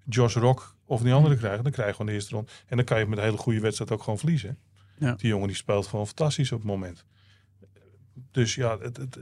[0.05, 1.63] Josh Rock of die andere krijgen.
[1.63, 2.51] Dan krijg je gewoon de eerste rond.
[2.67, 4.59] En dan kan je met een hele goede wedstrijd ook gewoon verliezen.
[4.99, 5.15] Ja.
[5.15, 7.05] Die jongen die speelt gewoon fantastisch op het moment.
[8.31, 9.19] Dus ja, het, het,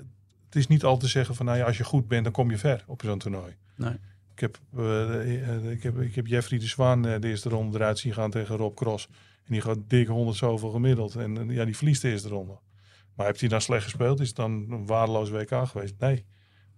[0.54, 2.50] het is niet al te zeggen van nou ja, als je goed bent, dan kom
[2.50, 3.56] je ver op zo'n toernooi.
[3.76, 3.96] Nee.
[4.34, 7.78] Ik heb, eh, eh, ik, heb, ik heb Jeffrey de Zwaan eh, de eerste ronde
[7.78, 9.06] eruit zien gaan tegen Rob Cross.
[9.44, 11.14] En die gaat dik 100 zoveel gemiddeld.
[11.14, 12.58] En ja, die verliest de eerste ronde.
[13.14, 14.20] Maar heeft hij dan slecht gespeeld?
[14.20, 15.94] Is het dan een waardeloos WK geweest?
[15.98, 16.24] Nee.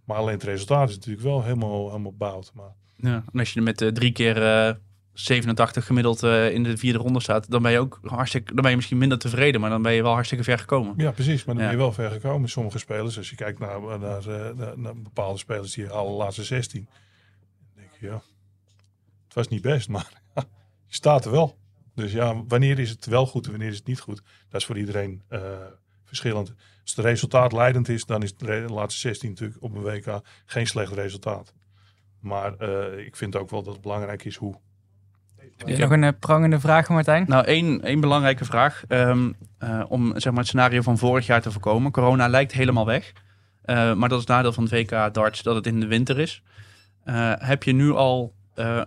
[0.05, 2.51] Maar alleen het resultaat is natuurlijk wel helemaal, helemaal bout.
[2.55, 4.35] Maar Ja, en als je met drie keer
[5.19, 8.71] 87 gemiddeld eh, in de vierde ronde staat, dan ben je ook hartstikke, dan ben
[8.71, 10.95] je misschien minder tevreden, maar dan ben je wel hartstikke ver gekomen.
[10.97, 11.45] ja, precies.
[11.45, 11.71] Maar dan Ja.
[11.71, 12.49] ben je wel ver gekomen.
[12.49, 16.19] Sommige spelers, als je kijkt naar, naar, eh, naar, naar bepaalde spelers die halen de
[16.19, 16.89] laatste 16.
[16.89, 18.23] Dan denk je, ja,
[19.25, 20.11] het was niet best, maar
[20.87, 21.59] je staat er wel.
[21.95, 24.23] Dus ja, wanneer is het wel goed en wanneer is het niet goed?
[24.49, 25.41] Dat is voor iedereen eh,
[26.05, 26.49] verschillend.
[26.83, 30.67] Als het resultaat leidend is, dan is de laatste 16 natuurlijk op een WK geen
[30.67, 31.55] slecht resultaat.
[32.21, 34.55] Maar eh, ik vind ook wel dat het belangrijk is hoe.
[35.57, 37.25] Heb je nog een eh, prangende vraag, Martijn?
[37.29, 38.85] Nou, één, één belangrijke vraag.
[38.89, 41.93] ehm, eh, om zeg maar, het scenario van vorig jaar te voorkomen.
[41.93, 43.13] Corona lijkt helemaal weg.
[43.63, 46.43] Eh, maar dat is het nadeel van VK darts, dat het in de winter is.
[47.39, 48.35] Heb je nu al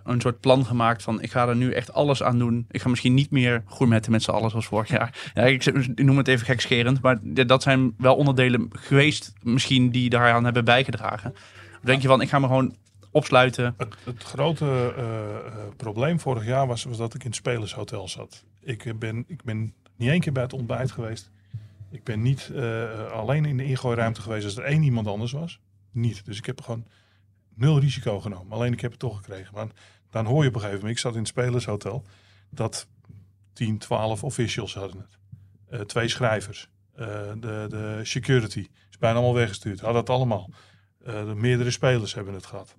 [0.04, 2.66] een soort plan gemaakt van ik ga er nu echt alles aan doen.
[2.70, 5.30] Ik ga misschien niet meer gourmetten met z'n allen zoals vorig jaar.
[5.34, 10.10] Ja, ik, ik noem het even gekscherend, maar dat zijn wel onderdelen geweest misschien die
[10.10, 11.30] daaraan hebben bijgedragen.
[11.74, 12.74] Of denk je van ik ga me gewoon
[13.10, 13.74] opsluiten.
[14.04, 14.64] Het, grote
[14.96, 18.44] eh, eh, probleem vorig jaar was, was dat ik in het spelershotel zat.
[18.60, 21.30] Ik eh, ben, ik ben niet één keer bij het ontbijt geweest.
[21.90, 22.52] Ik ben niet
[23.12, 25.60] alleen in de ingooiruimte geweest als er één iemand anders was.
[25.90, 26.24] Niet.
[26.24, 26.86] Dus ik heb gewoon
[27.54, 28.52] nul risico genomen.
[28.52, 29.54] Alleen ik heb het toch gekregen.
[29.54, 29.66] Maar
[30.10, 32.04] dan hoor je op een gegeven moment, ik zat in het spelershotel,
[32.50, 32.86] dat
[33.52, 35.08] 10, 12 officials hadden
[35.68, 35.88] het.
[35.88, 36.68] Twee schrijvers.
[36.94, 39.80] De, de security is bijna allemaal weggestuurd.
[39.80, 40.50] Hadden het allemaal.
[41.04, 42.76] De meerdere spelers hebben het gehad.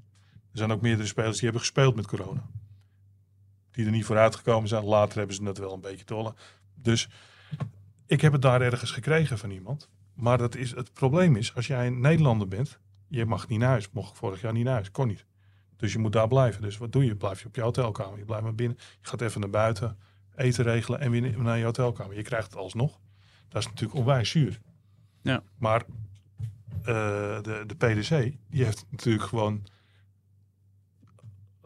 [0.52, 2.50] Er zijn ook meerdere spelers die hebben gespeeld met corona.
[3.72, 4.84] Die er niet vooruit gekomen zijn.
[4.84, 6.36] Later hebben ze dat wel een beetje tollen.
[6.76, 7.10] Dus
[8.06, 9.90] ik heb het daar ergens gekregen van iemand.
[10.14, 13.70] Maar dat is, het probleem is, als jij een Nederlander bent, je mag niet naar
[13.70, 13.90] huis.
[13.92, 15.26] Mocht ik vorig jaar niet naar huis, kon niet.
[15.78, 16.62] Dus je moet daar blijven.
[16.62, 17.16] Dus wat doe je?
[17.16, 18.18] Blijf je op je hotelkamer.
[18.18, 18.78] Je blijft maar binnen.
[18.80, 19.98] Je gaat even naar buiten,
[20.36, 22.16] eten regelen en weer naar je hotelkamer.
[22.16, 23.00] Je krijgt het alsnog.
[23.48, 24.60] Dat is natuurlijk onwijs zuur.
[25.22, 25.44] Ja.
[25.58, 25.84] Maar
[26.82, 29.64] eh, de, de PDC, die heeft natuurlijk gewoon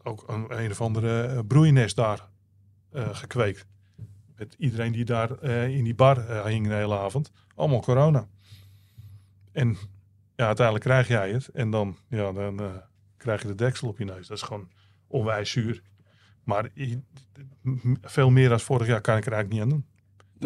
[0.05, 2.29] ook een, een of andere eh, broeinest daar
[2.91, 3.65] eh, gekweekt.
[4.35, 7.31] Met iedereen die daar eh, in die bar hing de hele avond.
[7.55, 8.27] Allemaal corona.
[9.51, 9.77] En
[10.35, 11.47] ja, uiteindelijk krijg jij het.
[11.47, 12.81] En dan, ja, dan
[13.17, 14.27] krijg je de deksel op je neus.
[14.27, 14.69] Dat is gewoon
[15.07, 15.81] onwijs zuur.
[16.43, 16.69] Maar
[18.01, 19.85] veel meer dan vorig jaar kan ik er eigenlijk niet aan doen.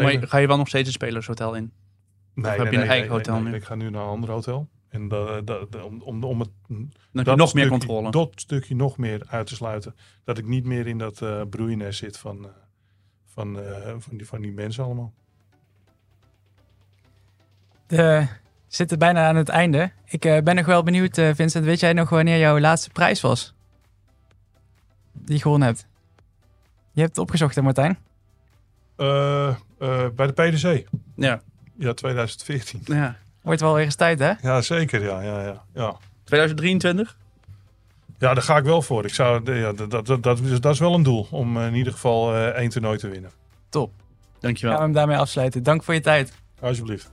[0.06, 1.72] Maar ga je wel nog steeds een spelershotel in?
[2.34, 3.54] Nee, heb je een eigen hotel nu?
[3.54, 4.70] Ik ga nu naar een ander hotel.
[4.90, 8.12] En dat, om, om, om het Dan heb je dat nog meer stukje- controle.
[8.12, 9.96] Dat stukje nog meer uit te sluiten.
[10.24, 12.52] Dat ik niet meer in dat eh broeinest zit van, eh,
[13.26, 15.14] van, eh, van, die, van die mensen allemaal.
[17.88, 18.28] We
[18.68, 19.92] zitten bijna aan het einde.
[20.06, 21.66] Ik eh, ben nog wel benieuwd, eh, Vincent.
[21.66, 23.54] Weet jij nog wanneer jouw laatste prijs was?
[25.12, 25.88] Die je gewonnen hebt.
[26.92, 27.98] Je hebt het opgezocht, hè, Martijn?
[28.96, 29.56] Eh, eh,
[30.16, 30.88] bij de PDC.
[31.16, 31.42] Ja.
[31.78, 32.82] Ja, 2014.
[32.86, 33.18] ja.
[33.42, 34.32] Wordt wel weer eens tijd, hè?
[34.42, 35.04] Ja, zeker.
[35.04, 35.98] Ja, ja, ja, ja.
[36.24, 37.18] 2023?
[38.18, 39.06] ja daar ga ik wel voor.
[39.06, 41.28] Ik zou, ja, dat, dat, dat, dat, is, dat is wel een doel.
[41.32, 43.32] Om eh, in ieder geval eh, één toernooi te winnen.
[43.70, 43.92] Top.
[44.40, 44.72] Dankjewel.
[44.72, 45.64] Gaan we hem daarmee afsluiten.
[45.64, 46.34] Dank voor je tijd.
[46.62, 47.12] Alsjeblieft.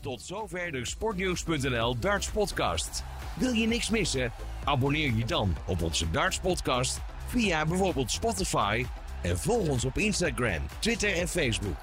[0.00, 3.04] Tot zover de Sportnieuws.nl Darts Podcast.
[3.34, 4.32] Wil je niks missen?
[4.64, 8.86] Abonneer je dan op onze Darts Podcast via bijvoorbeeld Spotify
[9.22, 11.76] en volg ons op Instagram, Twitter en Facebook.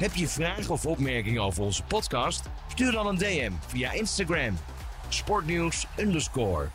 [0.00, 2.42] Heb je vragen of opmerkingen over onze podcast?
[2.68, 4.58] Stuur dan een DM via Instagram.
[5.08, 6.68] Sportnieuws underscore.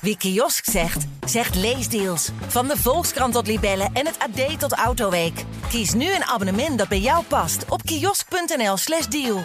[0.00, 2.30] Wie kiosk zegt, zegt leesdeals.
[2.46, 5.44] Van de Volkskrant tot Libellen en het AD tot Autoweek.
[5.68, 9.44] Kies nu een abonnement dat bij jou past op kiosk.nl/slash deal.